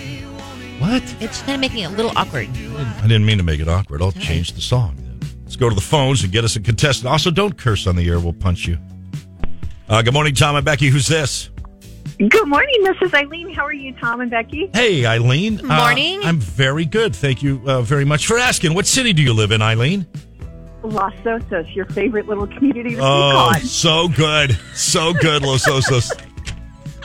what? 0.80 1.14
It's 1.20 1.40
kind 1.42 1.54
of 1.54 1.60
making 1.60 1.80
it 1.84 1.86
a 1.86 1.90
little 1.90 2.12
awkward. 2.16 2.48
I 2.50 3.02
didn't 3.02 3.24
mean 3.26 3.38
to 3.38 3.44
make 3.44 3.60
it 3.60 3.68
awkward. 3.68 4.02
I'll 4.02 4.12
change 4.12 4.52
the 4.52 4.60
song. 4.60 4.96
Let's 5.44 5.56
go 5.56 5.68
to 5.68 5.74
the 5.74 5.80
phones 5.80 6.22
and 6.22 6.32
get 6.32 6.44
us 6.44 6.56
a 6.56 6.60
contestant. 6.60 7.10
Also, 7.10 7.30
don't 7.30 7.56
curse 7.56 7.86
on 7.86 7.96
the 7.96 8.08
air. 8.08 8.18
We'll 8.18 8.32
punch 8.32 8.66
you. 8.66 8.78
Uh, 9.88 10.02
good 10.02 10.12
morning, 10.14 10.34
Tom 10.34 10.56
and 10.56 10.64
Becky. 10.64 10.88
Who's 10.88 11.06
this? 11.06 11.50
Good 12.18 12.48
morning, 12.48 12.74
Mrs. 12.82 13.12
Eileen. 13.14 13.52
How 13.52 13.64
are 13.64 13.72
you, 13.72 13.92
Tom 13.94 14.20
and 14.22 14.30
Becky? 14.30 14.70
Hey, 14.74 15.04
Eileen. 15.06 15.60
Uh, 15.60 15.76
Morning. 15.76 16.20
I'm 16.24 16.38
very 16.40 16.84
good. 16.86 17.14
Thank 17.14 17.42
you 17.42 17.60
uh, 17.66 17.82
very 17.82 18.04
much 18.06 18.26
for 18.26 18.38
asking. 18.38 18.74
What 18.74 18.86
city 18.86 19.12
do 19.12 19.22
you 19.22 19.34
live 19.34 19.52
in, 19.52 19.60
Eileen? 19.62 20.06
Los 20.86 21.12
Osos, 21.24 21.74
your 21.74 21.84
favorite 21.86 22.26
little 22.28 22.46
community 22.46 22.94
to 22.96 23.00
Oh, 23.02 23.52
speak 23.56 23.64
so 23.70 24.08
good. 24.08 24.58
So 24.74 25.12
good, 25.14 25.42
Los 25.42 25.66
Osos. 25.66 26.08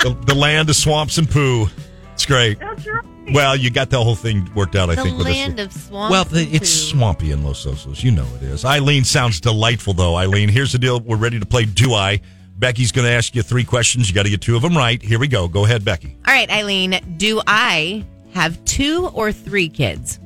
the, 0.03 0.13
the 0.25 0.35
land 0.35 0.69
of 0.69 0.75
swamps 0.75 1.17
and 1.17 1.29
poo. 1.29 1.67
It's 2.13 2.25
great. 2.25 2.59
That's 2.59 2.85
right. 2.87 3.03
Well, 3.33 3.55
you 3.55 3.69
got 3.69 3.89
the 3.89 4.03
whole 4.03 4.15
thing 4.15 4.49
worked 4.55 4.75
out, 4.75 4.89
I 4.89 4.95
the 4.95 5.03
think. 5.03 5.17
with 5.17 5.27
us. 5.27 5.33
land 5.33 5.59
of 5.59 5.71
swamp. 5.71 6.11
Well, 6.11 6.25
the, 6.25 6.41
it's 6.51 6.69
swampy 6.69 7.31
in 7.31 7.43
Los 7.43 7.65
Osos. 7.65 8.03
You 8.03 8.11
know 8.11 8.25
it 8.35 8.43
is. 8.43 8.65
Eileen 8.65 9.03
sounds 9.03 9.39
delightful, 9.39 9.93
though. 9.93 10.15
Eileen, 10.17 10.49
here's 10.49 10.71
the 10.71 10.79
deal. 10.79 10.99
We're 10.99 11.17
ready 11.17 11.39
to 11.39 11.45
play 11.45 11.65
Do 11.65 11.93
I? 11.93 12.19
Becky's 12.57 12.91
going 12.91 13.05
to 13.05 13.11
ask 13.11 13.33
you 13.35 13.41
three 13.41 13.63
questions. 13.63 14.07
You 14.09 14.15
got 14.15 14.23
to 14.23 14.29
get 14.29 14.41
two 14.41 14.55
of 14.55 14.61
them 14.61 14.75
right. 14.77 15.01
Here 15.01 15.17
we 15.17 15.27
go. 15.27 15.47
Go 15.47 15.65
ahead, 15.65 15.83
Becky. 15.85 16.15
All 16.27 16.33
right, 16.33 16.49
Eileen. 16.51 16.99
Do 17.17 17.41
I 17.47 18.05
have 18.33 18.63
two 18.65 19.07
or 19.13 19.31
three 19.31 19.67
kids? 19.69 20.19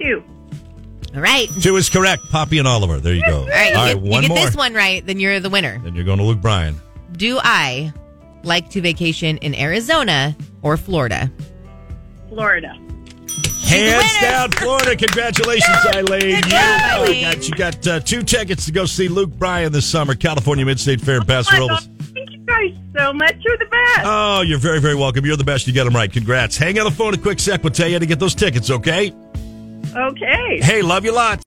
Two. 0.00 0.22
All 1.14 1.20
right. 1.20 1.48
Two 1.60 1.76
is 1.76 1.88
correct. 1.88 2.22
Poppy 2.30 2.58
and 2.58 2.68
Oliver. 2.68 3.00
There 3.00 3.14
you 3.14 3.22
go. 3.22 3.40
All 3.40 3.46
right. 3.48 3.70
You 3.70 3.94
get, 3.94 4.04
you 4.04 4.10
one 4.10 4.22
get 4.22 4.28
more. 4.28 4.38
this 4.38 4.56
one 4.56 4.74
right, 4.74 5.04
then 5.04 5.18
you're 5.18 5.40
the 5.40 5.50
winner. 5.50 5.78
Then 5.82 5.94
you're 5.94 6.04
going 6.04 6.18
to 6.18 6.24
Luke 6.24 6.40
Bryan. 6.40 6.76
Do 7.12 7.38
I 7.42 7.92
like 8.44 8.70
to 8.70 8.80
vacation 8.80 9.36
in 9.38 9.54
Arizona 9.54 10.36
or 10.62 10.76
Florida? 10.76 11.30
Florida. 12.28 12.78
Hands 13.64 14.20
down, 14.20 14.50
Florida. 14.52 14.96
Congratulations, 14.96 15.76
Eileen. 15.94 16.36
You, 16.36 16.42
job, 16.42 16.80
Eileen. 16.92 17.22
got, 17.22 17.48
you 17.48 17.54
got 17.54 17.86
uh, 17.86 18.00
two 18.00 18.22
tickets 18.22 18.64
to 18.66 18.72
go 18.72 18.84
see 18.84 19.08
Luke 19.08 19.30
Bryan 19.30 19.70
this 19.72 19.86
summer, 19.86 20.14
California 20.14 20.64
Mid 20.64 20.80
State 20.80 21.00
Fair 21.00 21.18
in 21.18 21.24
Paso 21.24 21.50
Oh 21.54 21.58
Robles. 21.58 21.88
Thank 22.12 22.30
you 22.30 22.38
guys 22.38 22.74
so 22.96 23.12
much. 23.12 23.36
You're 23.40 23.58
the 23.58 23.66
best. 23.66 24.00
Oh, 24.02 24.40
you're 24.40 24.58
very, 24.58 24.80
very 24.80 24.96
welcome. 24.96 25.24
You're 25.24 25.36
the 25.36 25.44
best. 25.44 25.68
You 25.68 25.72
got 25.72 25.84
them 25.84 25.94
right. 25.94 26.12
Congrats. 26.12 26.56
Hang 26.56 26.78
on 26.80 26.84
the 26.84 26.90
phone 26.90 27.14
a 27.14 27.18
quick 27.18 27.38
sec. 27.38 27.62
We'll 27.62 27.72
tell 27.72 27.86
you 27.86 27.94
how 27.94 27.98
to 28.00 28.06
get 28.06 28.18
those 28.18 28.34
tickets, 28.34 28.70
okay? 28.70 29.12
Okay. 29.94 30.60
Hey, 30.60 30.82
love 30.82 31.04
you 31.04 31.12
lots. 31.12 31.38